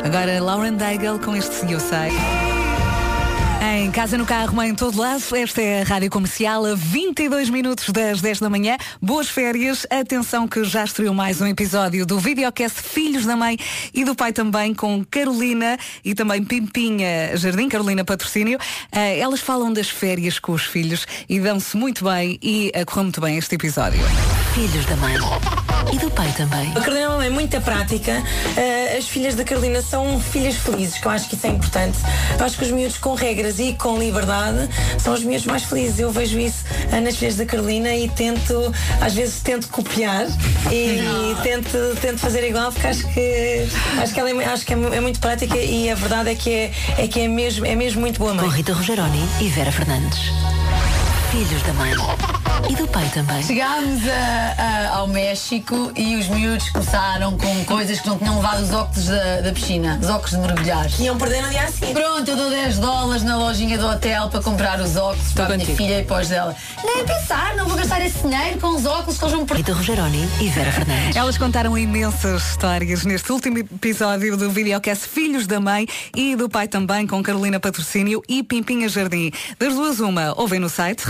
Agora, 0.04 0.40
Lauren 0.40 0.74
Daigle 0.74 1.18
com 1.18 1.34
este 1.34 1.70
Eu 1.70 1.80
Sei. 1.80 2.12
Em 3.64 3.92
casa, 3.92 4.18
no 4.18 4.26
carro, 4.26 4.60
em 4.60 4.74
todo 4.74 5.00
lado, 5.00 5.22
esta 5.36 5.62
é 5.62 5.82
a 5.82 5.84
Rádio 5.84 6.10
Comercial, 6.10 6.66
a 6.66 6.74
22 6.74 7.48
minutos 7.48 7.90
das 7.90 8.20
10 8.20 8.40
da 8.40 8.50
manhã. 8.50 8.76
Boas 9.00 9.28
férias. 9.28 9.86
Atenção 9.88 10.48
que 10.48 10.64
já 10.64 10.82
estreou 10.82 11.14
mais 11.14 11.40
um 11.40 11.46
episódio 11.46 12.04
do 12.04 12.18
videocast 12.18 12.82
Filhos 12.82 13.24
da 13.24 13.36
Mãe 13.36 13.56
e 13.94 14.04
do 14.04 14.16
Pai 14.16 14.32
também, 14.32 14.74
com 14.74 15.04
Carolina 15.08 15.78
e 16.04 16.12
também 16.12 16.42
Pimpinha 16.42 17.36
Jardim, 17.36 17.68
Carolina 17.68 18.04
Patrocínio. 18.04 18.58
Eh, 18.90 19.20
elas 19.20 19.38
falam 19.38 19.72
das 19.72 19.88
férias 19.88 20.40
com 20.40 20.52
os 20.52 20.64
filhos 20.64 21.06
e 21.28 21.38
dão-se 21.38 21.76
muito 21.76 22.04
bem 22.04 22.40
e 22.42 22.72
uh, 22.74 22.84
correu 22.84 23.04
muito 23.04 23.20
bem 23.20 23.38
este 23.38 23.54
episódio. 23.54 24.00
Filhos 24.54 24.84
da 24.86 24.96
mãe 24.96 25.14
e 25.92 25.98
do 25.98 26.10
pai 26.10 26.32
também. 26.36 26.70
A 26.72 26.80
Carolina 26.80 27.00
é 27.00 27.08
uma 27.08 27.16
mãe 27.18 27.30
muito 27.30 27.60
prática. 27.60 28.12
Uh, 28.12 28.98
as 28.98 29.08
filhas 29.08 29.34
da 29.34 29.44
Carolina 29.44 29.80
são 29.82 30.20
filhas 30.20 30.56
felizes, 30.56 30.98
que 30.98 31.06
eu 31.06 31.10
acho 31.10 31.28
que 31.28 31.36
isso 31.36 31.46
é 31.46 31.50
importante. 31.50 31.98
Eu 32.38 32.44
acho 32.44 32.58
que 32.58 32.64
os 32.64 32.70
miúdos 32.70 32.98
com 32.98 33.14
regras 33.14 33.51
e 33.58 33.74
com 33.74 33.98
liberdade 33.98 34.68
são 34.98 35.14
os 35.14 35.22
miúdos 35.22 35.46
mais 35.46 35.62
felizes. 35.64 35.98
Eu 35.98 36.10
vejo 36.10 36.38
isso 36.38 36.64
nas 37.02 37.16
filhas 37.16 37.36
da 37.36 37.46
Carolina 37.46 37.94
e 37.94 38.08
tento, 38.08 38.72
às 39.00 39.14
vezes 39.14 39.40
tento 39.40 39.68
copiar 39.68 40.26
e, 40.70 41.00
e 41.00 41.36
tento, 41.42 41.96
tento 42.00 42.18
fazer 42.18 42.46
igual 42.48 42.72
porque 42.72 42.86
acho 42.86 43.06
que 43.12 43.68
acho 44.00 44.14
que 44.14 44.20
ela 44.20 44.30
é, 44.30 44.44
acho 44.46 44.66
que 44.66 44.74
é, 44.74 44.76
é 44.76 45.00
muito 45.00 45.20
prática 45.20 45.56
e 45.56 45.90
a 45.90 45.94
verdade 45.94 46.30
é 46.30 46.34
que 46.34 46.50
é, 46.50 46.72
é 46.98 47.08
que 47.08 47.20
é 47.20 47.28
mesmo, 47.28 47.66
é 47.66 47.74
mesmo 47.74 48.00
muito 48.00 48.18
boa 48.18 48.34
mãe. 48.34 48.44
Com 48.44 48.50
Rita 48.50 48.72
Rogeroni 48.72 49.22
e 49.40 49.48
Vera 49.48 49.72
Fernandes. 49.72 50.20
Filhos 51.30 51.62
da 51.62 51.72
mãe 51.72 51.92
e 52.70 52.74
do 52.76 52.86
pai 52.88 53.08
também. 53.12 53.42
Chegámos 53.42 54.00
a- 54.08 54.62
a- 54.62 54.96
ao 54.96 55.08
México 55.08 55.92
e 55.96 56.16
os 56.16 56.28
miúdos 56.28 56.70
começaram 56.70 57.36
com 57.36 57.64
coisas 57.64 58.00
que 58.00 58.08
não 58.08 58.18
tinham 58.18 58.36
levado 58.36 58.62
os 58.62 58.72
óculos 58.72 59.06
da, 59.06 59.40
da 59.40 59.52
piscina, 59.52 59.98
os 60.00 60.08
óculos 60.08 60.30
de 60.30 60.38
mergulhar. 60.38 60.86
Iam 61.00 61.16
perder 61.18 61.42
no 61.42 61.50
dia 61.50 61.62
a 61.62 61.68
seguir. 61.68 61.92
Pronto, 61.92 62.28
eu 62.30 62.36
dou 62.36 62.50
10 62.50 62.78
dólares 62.78 63.22
na 63.22 63.36
lojinha 63.36 63.76
do 63.78 63.86
hotel 63.86 64.28
para 64.28 64.40
comprar 64.42 64.80
os 64.80 64.96
óculos 64.96 65.32
para 65.32 65.54
a 65.54 65.56
minha 65.56 65.76
filha 65.76 66.00
e 66.08 66.12
os 66.12 66.28
dela. 66.28 66.54
Nem 66.84 67.04
pensar, 67.04 67.54
não 67.56 67.66
vou 67.66 67.76
gastar 67.76 68.00
esse 68.04 68.18
dinheiro 68.26 68.58
com 68.60 68.68
os 68.76 68.86
óculos 68.86 69.18
que 69.18 69.24
eles 69.24 69.34
vão 69.34 69.46
perder. 69.46 69.62
Rita 69.62 69.72
Rogeroni 69.74 70.28
e 70.40 70.48
Vera 70.48 70.72
Fernandes. 70.72 71.16
Elas 71.16 71.38
contaram 71.38 71.76
imensas 71.76 72.50
histórias 72.50 73.04
neste 73.04 73.32
último 73.32 73.58
episódio 73.58 74.36
do 74.36 74.50
videocast 74.50 75.06
Filhos 75.08 75.46
da 75.46 75.58
Mãe 75.60 75.86
e 76.16 76.36
do 76.36 76.48
Pai 76.48 76.68
também, 76.68 77.06
com 77.06 77.22
Carolina 77.22 77.58
Patrocínio 77.60 78.22
e 78.28 78.42
Pimpinha 78.42 78.88
Jardim. 78.88 79.30
Das 79.58 79.74
duas, 79.74 80.00
uma, 80.00 80.32
ouvem 80.38 80.60
no 80.60 80.68
site 80.68 81.02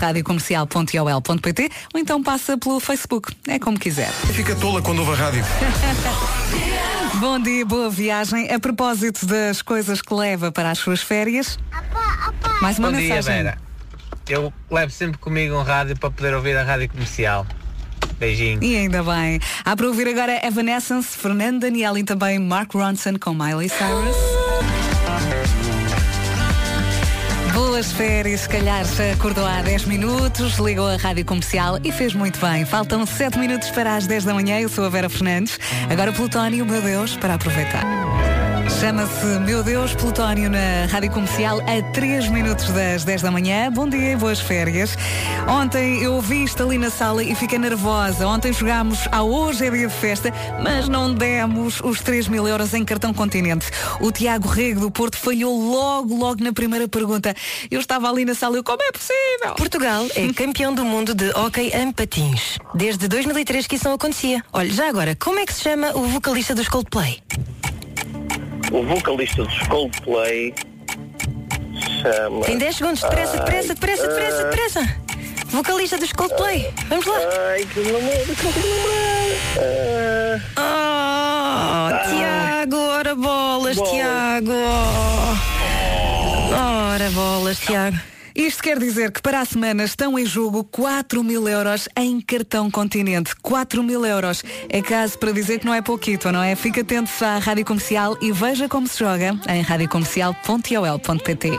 radiocomercial.ol.pt 1.43 1.71
ou 1.93 2.01
então 2.01 2.23
passa 2.23 2.57
pelo 2.57 2.79
Facebook. 2.81 3.35
É 3.49 3.59
como 3.59 3.79
quiser. 3.79 4.11
Fica 4.33 4.55
tola 4.57 4.81
quando 4.81 5.01
ouve 5.01 5.13
a 5.13 5.17
rádio. 5.17 5.45
Bom 7.19 7.39
dia, 7.39 7.65
boa 7.67 7.91
viagem. 7.91 8.51
A 8.51 8.59
propósito 8.59 9.27
das 9.27 9.61
coisas 9.61 10.01
que 10.01 10.15
leva 10.15 10.51
para 10.51 10.71
as 10.71 10.79
suas 10.79 11.03
férias, 11.03 11.59
mais 12.61 12.79
uma 12.79 12.91
Bom 12.91 12.97
dia, 12.97 13.15
mensagem. 13.15 13.43
Vera. 13.45 13.59
Eu 14.29 14.53
levo 14.71 14.91
sempre 14.91 15.19
comigo 15.19 15.55
um 15.55 15.63
rádio 15.63 15.99
para 15.99 16.11
poder 16.11 16.35
ouvir 16.35 16.57
a 16.57 16.63
rádio 16.63 16.89
comercial. 16.89 17.47
Beijinho. 18.19 18.63
E 18.63 18.77
ainda 18.77 19.03
bem. 19.03 19.41
Há 19.65 19.77
para 19.77 19.87
ouvir 19.87 20.09
agora 20.09 20.45
Evanescence, 20.47 21.17
Fernando 21.17 21.61
Daniel 21.61 21.99
e 21.99 22.05
também 22.05 22.39
Mark 22.39 22.73
Ronson 22.73 23.19
com 23.19 23.35
Miley 23.35 23.69
Cyrus. 23.69 24.32
Boas 27.83 27.91
férias, 27.95 28.43
se 28.43 28.49
calhar 28.49 28.85
se 28.85 29.11
acordou 29.11 29.45
há 29.45 29.61
10 29.61 29.87
minutos, 29.87 30.57
ligou 30.59 30.87
a 30.87 30.95
rádio 30.95 31.25
comercial 31.25 31.81
e 31.83 31.91
fez 31.91 32.15
muito 32.15 32.39
bem. 32.39 32.65
Faltam 32.65 33.05
7 33.05 33.37
minutos 33.41 33.73
para 33.73 33.97
as 33.97 34.07
10 34.07 34.25
da 34.25 34.33
manhã, 34.33 34.61
eu 34.61 34.69
sou 34.69 34.85
a 34.85 34.89
Vera 34.89 35.11
Fernandes. 35.11 35.59
Agora 35.91 36.13
Plutónio, 36.13 36.65
meu 36.65 36.81
Deus, 36.81 37.17
para 37.17 37.35
aproveitar. 37.35 37.83
Chama-se 38.69 39.27
Meu 39.41 39.63
Deus 39.63 39.95
Plutónio 39.95 40.51
na 40.51 40.87
Rádio 40.91 41.11
Comercial 41.11 41.61
a 41.61 41.93
3 41.93 42.29
minutos 42.29 42.69
das 42.71 43.05
10 43.05 43.23
da 43.23 43.31
manhã. 43.31 43.71
Bom 43.71 43.89
dia 43.89 44.13
e 44.13 44.17
boas 44.17 44.41
férias. 44.41 44.97
Ontem 45.49 46.03
eu 46.03 46.15
ouvi 46.15 46.45
isto 46.45 46.63
ali 46.63 46.79
na 46.79 46.91
sala 46.91 47.23
e 47.23 47.35
fiquei 47.35 47.59
nervosa. 47.59 48.27
Ontem 48.27 48.53
jogámos 48.53 49.09
ao 49.11 49.31
Hoje 49.31 49.67
é 49.67 49.71
Dia 49.71 49.89
de 49.89 49.95
Festa, 49.95 50.33
mas 50.63 50.89
não 50.89 51.15
demos 51.15 51.81
os 51.81 52.01
3 52.01 52.29
mil 52.29 52.47
euros 52.47 52.75
em 52.75 52.85
cartão 52.85 53.13
continente. 53.15 53.67
O 54.01 54.11
Tiago 54.11 54.49
Rego 54.49 54.81
do 54.81 54.91
Porto 54.91 55.17
falhou 55.17 55.57
logo, 55.71 56.15
logo 56.17 56.43
na 56.43 56.53
primeira 56.53 56.89
pergunta. 56.89 57.35
Eu 57.71 57.81
estava 57.81 58.09
ali 58.11 58.25
na 58.25 58.35
sala 58.35 58.57
e 58.57 58.59
eu, 58.59 58.65
como 58.65 58.83
é 58.83 58.93
possível? 58.93 59.55
Portugal 59.57 60.07
é 60.15 60.33
campeão 60.33 60.75
do 60.75 60.85
mundo 60.85 61.15
de 61.15 61.31
hóquei 61.37 61.71
em 61.71 61.93
patins. 61.93 62.59
Desde 62.75 63.09
2003 63.09 63.67
que 63.67 63.77
isso 63.77 63.85
não 63.87 63.95
acontecia. 63.95 64.45
Olha, 64.53 64.71
já 64.71 64.89
agora, 64.89 65.17
como 65.17 65.39
é 65.39 65.47
que 65.47 65.53
se 65.55 65.63
chama 65.63 65.97
o 65.97 66.07
vocalista 66.07 66.55
dos 66.55 66.69
Coldplay? 66.69 67.23
O 68.73 68.83
vocalista 68.85 69.45
dos 69.45 69.59
Coldplay 69.69 70.55
chama. 72.01 72.41
Tem 72.47 72.57
10 72.57 72.77
segundos, 72.77 73.03
depressa, 73.03 73.37
depressa, 73.37 73.75
depressa, 73.75 74.09
depressa, 74.09 74.45
depressa. 74.45 74.97
Vocalista 75.49 75.99
dos 75.99 76.13
Coldplay. 76.13 76.73
Vamos 76.89 77.05
lá. 77.05 77.19
Ai, 77.51 77.67
que 77.67 77.81
não 77.81 78.01
me 78.01 78.13
Oh, 80.57 81.89
Tiago, 82.09 82.77
ora 82.77 83.15
bolas, 83.15 83.77
Tiago. 83.77 84.53
Ora 86.55 87.11
bolas, 87.11 87.59
Tiago. 87.59 88.12
Isto 88.35 88.63
quer 88.63 88.79
dizer 88.79 89.11
que 89.13 89.21
para 89.21 89.41
a 89.41 89.45
semana 89.45 89.85
estão 89.85 90.19
em 90.19 90.25
jogo 90.25 90.65
4 90.65 91.23
mil 91.23 91.47
euros 91.49 91.89
em 91.97 92.21
cartão 92.21 92.71
continente. 92.71 93.35
4 93.43 93.83
mil 93.83 94.05
euros. 94.05 94.43
É 94.69 94.81
caso 94.81 95.19
para 95.19 95.33
dizer 95.33 95.59
que 95.59 95.67
não 95.67 95.75
é 95.75 95.83
pouquito, 95.83 96.33
não 96.33 96.43
é? 96.43 96.55
Fica 96.55 96.81
atento 96.81 97.11
à 97.23 97.39
Rádio 97.39 97.65
Comercial 97.65 98.17
e 98.21 98.33
veja 98.33 98.69
como 98.69 98.87
se 98.87 98.99
joga 98.99 99.39
em 99.49 99.63
radiocomercial.ol.pt 99.63 101.51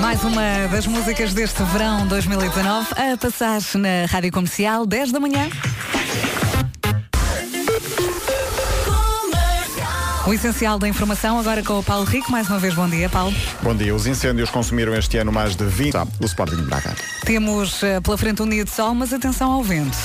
Mais 0.00 0.22
uma 0.22 0.68
das 0.70 0.86
músicas 0.86 1.34
deste 1.34 1.62
verão 1.64 2.06
2019 2.06 2.88
a 2.92 3.16
passar 3.16 3.60
na 3.74 4.06
Rádio 4.08 4.32
Comercial 4.32 4.86
10 4.86 5.12
da 5.12 5.20
manhã. 5.20 5.48
O 10.28 10.34
essencial 10.34 10.78
da 10.78 10.86
informação 10.86 11.38
agora 11.38 11.62
com 11.62 11.78
o 11.78 11.82
Paulo 11.82 12.04
Rico. 12.04 12.30
Mais 12.30 12.50
uma 12.50 12.58
vez, 12.58 12.74
bom 12.74 12.86
dia, 12.86 13.08
Paulo. 13.08 13.34
Bom 13.62 13.74
dia. 13.74 13.94
Os 13.94 14.06
incêndios 14.06 14.50
consumiram 14.50 14.94
este 14.94 15.16
ano 15.16 15.32
mais 15.32 15.56
de 15.56 15.64
20 15.64 15.96
Ah, 15.96 16.06
o 16.20 16.26
Sporting 16.26 16.56
de 16.56 16.62
Braga. 16.64 16.94
Temos 17.24 17.82
eh, 17.82 17.98
pela 18.02 18.18
frente 18.18 18.42
um 18.42 18.46
dia 18.46 18.62
de 18.62 18.70
sol, 18.70 18.94
mas 18.94 19.10
atenção 19.10 19.50
ao 19.50 19.62
vento. 19.62 19.96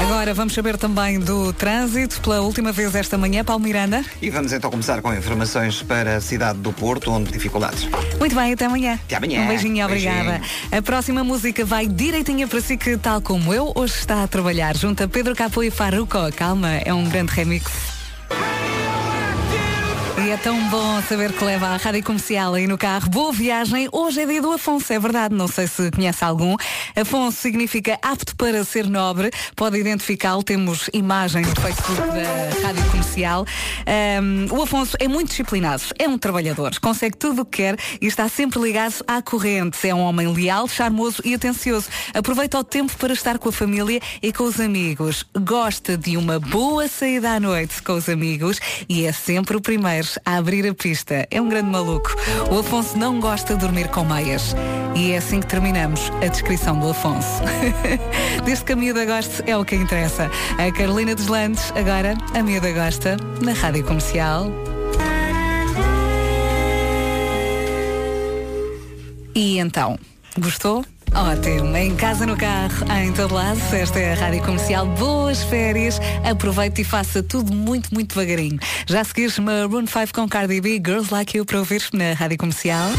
Agora 0.00 0.32
vamos 0.32 0.54
saber 0.54 0.78
também 0.78 1.20
do 1.20 1.52
trânsito. 1.52 2.22
Pela 2.22 2.40
última 2.40 2.72
vez 2.72 2.94
esta 2.94 3.18
manhã, 3.18 3.44
Paulo 3.44 3.62
Miranda. 3.62 4.02
E 4.22 4.30
vamos 4.30 4.50
então 4.54 4.70
começar 4.70 5.02
com 5.02 5.12
informações 5.12 5.82
para 5.82 6.16
a 6.16 6.20
cidade 6.22 6.58
do 6.60 6.72
Porto, 6.72 7.10
onde 7.10 7.30
dificuldades. 7.30 7.86
Muito 8.18 8.34
bem, 8.34 8.54
até 8.54 8.64
amanhã. 8.64 8.94
Até 8.94 9.16
amanhã. 9.16 9.42
Um 9.42 9.48
beijinho, 9.48 9.84
obrigada. 9.84 10.38
Beijinho. 10.38 10.50
A 10.72 10.80
próxima 10.80 11.22
música 11.22 11.66
vai 11.66 11.86
direitinha 11.86 12.48
para 12.48 12.62
si, 12.62 12.78
que 12.78 12.96
tal 12.96 13.20
como 13.20 13.52
eu, 13.52 13.72
hoje 13.74 13.92
está 13.92 14.22
a 14.22 14.26
trabalhar 14.26 14.74
junto 14.74 15.04
a 15.04 15.08
Pedro 15.08 15.36
Capô 15.36 15.62
e 15.62 15.70
Farruko. 15.70 16.32
Calma, 16.34 16.76
é 16.76 16.94
um 16.94 17.06
grande 17.06 17.32
remix. 17.32 17.95
E 20.26 20.30
é 20.30 20.36
tão 20.36 20.60
bom 20.70 21.00
saber 21.02 21.32
que 21.32 21.44
leva 21.44 21.68
a 21.68 21.76
rádio 21.76 22.02
comercial 22.02 22.54
aí 22.54 22.66
no 22.66 22.76
carro. 22.76 23.08
Boa 23.08 23.32
viagem. 23.32 23.88
Hoje 23.92 24.22
é 24.22 24.26
dia 24.26 24.42
do 24.42 24.50
Afonso, 24.50 24.92
é 24.92 24.98
verdade. 24.98 25.32
Não 25.32 25.46
sei 25.46 25.68
se 25.68 25.88
conhece 25.92 26.24
algum. 26.24 26.56
Afonso 26.96 27.38
significa 27.38 27.96
apto 28.02 28.34
para 28.34 28.64
ser 28.64 28.90
nobre. 28.90 29.30
Pode 29.54 29.78
identificá-lo. 29.78 30.42
Temos 30.42 30.90
imagem 30.92 31.42
no 31.42 31.54
Facebook 31.54 32.00
da 32.08 32.66
rádio 32.66 32.84
comercial. 32.90 33.46
Ahm, 33.86 34.48
o 34.50 34.60
Afonso 34.60 34.96
é 34.98 35.06
muito 35.06 35.28
disciplinado. 35.28 35.84
É 35.96 36.08
um 36.08 36.18
trabalhador. 36.18 36.76
Consegue 36.80 37.16
tudo 37.16 37.42
o 37.42 37.44
que 37.44 37.58
quer 37.58 37.78
e 38.00 38.06
está 38.08 38.28
sempre 38.28 38.60
ligado 38.60 39.04
à 39.06 39.22
corrente. 39.22 39.88
É 39.88 39.94
um 39.94 40.00
homem 40.00 40.26
leal, 40.26 40.66
charmoso 40.66 41.22
e 41.24 41.36
atencioso. 41.36 41.86
Aproveita 42.12 42.58
o 42.58 42.64
tempo 42.64 42.96
para 42.96 43.12
estar 43.12 43.38
com 43.38 43.50
a 43.50 43.52
família 43.52 44.00
e 44.20 44.32
com 44.32 44.42
os 44.42 44.58
amigos. 44.58 45.24
Gosta 45.38 45.96
de 45.96 46.16
uma 46.16 46.40
boa 46.40 46.88
saída 46.88 47.30
à 47.30 47.38
noite 47.38 47.80
com 47.80 47.92
os 47.92 48.08
amigos 48.08 48.58
e 48.88 49.06
é 49.06 49.12
sempre 49.12 49.56
o 49.56 49.60
primeiro 49.60 50.15
a 50.24 50.36
abrir 50.36 50.66
a 50.66 50.74
pista. 50.74 51.26
É 51.30 51.40
um 51.40 51.48
grande 51.48 51.70
maluco. 51.70 52.14
O 52.50 52.58
Afonso 52.58 52.96
não 52.96 53.20
gosta 53.20 53.54
de 53.54 53.60
dormir 53.60 53.88
com 53.88 54.04
meias. 54.04 54.54
E 54.94 55.12
é 55.12 55.18
assim 55.18 55.40
que 55.40 55.46
terminamos 55.46 56.10
a 56.22 56.26
descrição 56.26 56.78
do 56.78 56.90
Afonso. 56.90 57.42
Desde 58.44 58.64
que 58.64 58.72
a 58.72 58.76
miúda 58.76 59.04
goste 59.04 59.42
é 59.46 59.56
o 59.56 59.64
que 59.64 59.76
interessa. 59.76 60.30
A 60.58 60.72
Carolina 60.72 61.14
dos 61.14 61.26
Landes, 61.26 61.72
agora, 61.72 62.14
a 62.34 62.42
miúda 62.42 62.72
gosta, 62.72 63.16
na 63.42 63.52
Rádio 63.52 63.84
Comercial. 63.84 64.50
E 69.34 69.58
então, 69.58 69.98
gostou? 70.38 70.84
Ótimo, 71.16 71.74
em 71.74 71.96
casa, 71.96 72.26
no 72.26 72.36
carro, 72.36 72.84
em 72.92 73.10
todo 73.10 73.34
lado, 73.34 73.58
esta 73.72 73.98
é 73.98 74.12
a 74.12 74.16
Rádio 74.16 74.42
Comercial, 74.42 74.86
boas 74.86 75.42
férias, 75.44 75.98
aproveite 76.22 76.82
e 76.82 76.84
faça 76.84 77.22
tudo 77.22 77.54
muito, 77.54 77.92
muito 77.94 78.14
devagarinho. 78.14 78.58
Já 78.86 79.02
seguires 79.02 79.38
Maroon 79.38 79.86
5 79.86 80.12
com 80.12 80.28
Cardi 80.28 80.60
B, 80.60 80.74
Girls 80.74 81.10
Like 81.10 81.38
You 81.38 81.46
para 81.46 81.58
ouvir 81.58 81.82
na 81.94 82.12
Rádio 82.12 82.36
Comercial. 82.36 82.90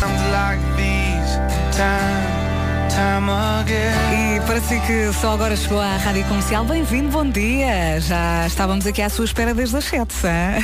E 4.11 4.39
para 4.45 4.61
si 4.61 4.79
que 4.81 5.11
só 5.13 5.33
agora 5.33 5.55
chegou 5.55 5.79
à 5.79 5.97
Rádio 5.97 6.23
Comercial, 6.25 6.63
bem-vindo, 6.63 7.09
bom 7.09 7.29
dia. 7.29 7.99
Já 7.99 8.47
estávamos 8.47 8.87
aqui 8.87 9.01
à 9.01 9.09
sua 9.09 9.25
espera 9.25 9.53
desde 9.53 9.77
as 9.77 9.85
7. 9.85 10.15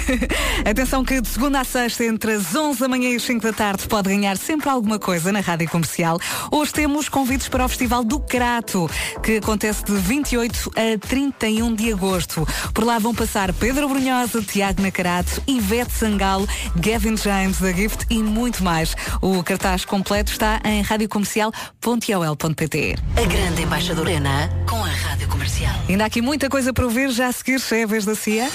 Atenção 0.66 1.04
que 1.04 1.20
de 1.20 1.28
segunda 1.28 1.60
a 1.60 1.64
sexta, 1.64 2.06
entre 2.06 2.34
as 2.34 2.56
11 2.56 2.80
da 2.80 2.88
manhã 2.88 3.10
e 3.10 3.16
as 3.18 3.24
5 3.24 3.42
da 3.42 3.52
tarde, 3.52 3.88
pode 3.88 4.10
ganhar 4.10 4.38
sempre 4.38 4.70
alguma 4.70 4.98
coisa 4.98 5.32
na 5.32 5.42
Rádio 5.42 5.70
Comercial. 5.70 6.18
Hoje 6.50 6.72
temos 6.72 7.10
convites 7.10 7.50
para 7.50 7.66
o 7.66 7.68
Festival 7.68 8.04
do 8.04 8.20
Crato, 8.20 8.90
que 9.22 9.38
acontece 9.38 9.84
de 9.84 9.94
28 9.94 10.72
a 10.76 11.08
31 11.08 11.76
de 11.76 11.92
agosto. 11.92 12.48
Por 12.74 12.86
lá 12.86 13.00
vão 13.00 13.14
passar 13.14 13.52
Pedro 13.54 13.90
Brunhosa, 13.90 14.42
Tiago 14.42 14.82
Nacarato, 14.82 15.42
Ivete 15.46 15.92
Sangalo, 15.92 16.48
Gavin 16.76 17.18
James 17.18 17.60
da 17.60 17.72
Gift 17.72 18.06
e 18.10 18.24
muito 18.24 18.64
mais. 18.64 18.96
O 19.22 19.44
cartaz 19.44 19.84
completo 19.84 20.32
está 20.32 20.62
em 20.64 20.82
radiocomercial.ol 20.82 22.13
ol.pt. 22.18 22.96
A 23.16 23.26
grande 23.26 23.62
embaixadora 23.64 24.12
Ana 24.12 24.50
com 24.68 24.84
a 24.84 24.90
Rádio 24.90 25.28
Comercial. 25.28 25.76
Ainda 25.88 26.04
há 26.04 26.08
aqui 26.08 26.22
muita 26.22 26.50
coisa 26.50 26.74
para 26.74 26.86
ouvir, 26.86 27.10
já 27.12 27.28
a 27.28 27.32
seguir 27.32 27.62
é 27.72 27.84
a 27.84 27.88
vez 27.88 28.06
da 28.06 28.16
CIA. 28.16 28.50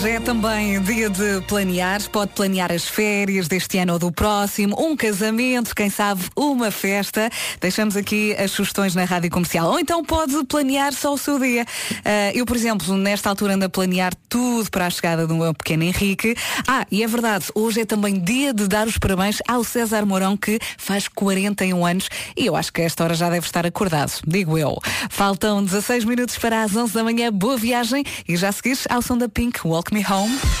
Hoje 0.00 0.12
é 0.12 0.20
também 0.20 0.80
dia 0.80 1.10
de 1.10 1.42
planear. 1.46 2.00
Pode 2.08 2.32
planear 2.32 2.72
as 2.72 2.88
férias 2.88 3.48
deste 3.48 3.76
ano 3.76 3.92
ou 3.92 3.98
do 3.98 4.10
próximo, 4.10 4.74
um 4.82 4.96
casamento, 4.96 5.74
quem 5.74 5.90
sabe 5.90 6.22
uma 6.34 6.70
festa. 6.70 7.28
Deixamos 7.60 7.98
aqui 7.98 8.34
as 8.34 8.50
sugestões 8.50 8.94
na 8.94 9.04
rádio 9.04 9.30
comercial. 9.30 9.68
Ou 9.68 9.78
então 9.78 10.02
pode 10.02 10.42
planear 10.46 10.94
só 10.94 11.12
o 11.12 11.18
seu 11.18 11.38
dia. 11.38 11.66
Uh, 11.90 12.32
eu, 12.32 12.46
por 12.46 12.56
exemplo, 12.56 12.96
nesta 12.96 13.28
altura 13.28 13.56
ando 13.56 13.66
a 13.66 13.68
planear 13.68 14.14
tudo 14.26 14.70
para 14.70 14.86
a 14.86 14.90
chegada 14.90 15.26
do 15.26 15.34
meu 15.34 15.52
pequeno 15.52 15.82
Henrique. 15.82 16.34
Ah, 16.66 16.86
e 16.90 17.02
é 17.02 17.06
verdade, 17.06 17.48
hoje 17.54 17.82
é 17.82 17.84
também 17.84 18.18
dia 18.18 18.54
de 18.54 18.66
dar 18.66 18.86
os 18.86 18.96
parabéns 18.96 19.36
ao 19.46 19.62
César 19.62 20.06
Mourão, 20.06 20.34
que 20.34 20.58
faz 20.78 21.08
41 21.08 21.84
anos. 21.84 22.08
E 22.34 22.46
eu 22.46 22.56
acho 22.56 22.72
que 22.72 22.80
a 22.80 22.84
esta 22.84 23.04
hora 23.04 23.12
já 23.12 23.28
deve 23.28 23.44
estar 23.44 23.66
acordado, 23.66 24.12
digo 24.26 24.56
eu. 24.56 24.78
Faltam 25.10 25.62
16 25.62 26.06
minutos 26.06 26.38
para 26.38 26.62
as 26.62 26.74
11 26.74 26.94
da 26.94 27.04
manhã. 27.04 27.30
Boa 27.30 27.58
viagem 27.58 28.02
e 28.26 28.34
já 28.34 28.50
seguires 28.50 28.86
ao 28.88 29.02
som 29.02 29.18
da 29.18 29.28
Pink 29.28 29.60
Me 29.92 30.02
Home. 30.02 30.60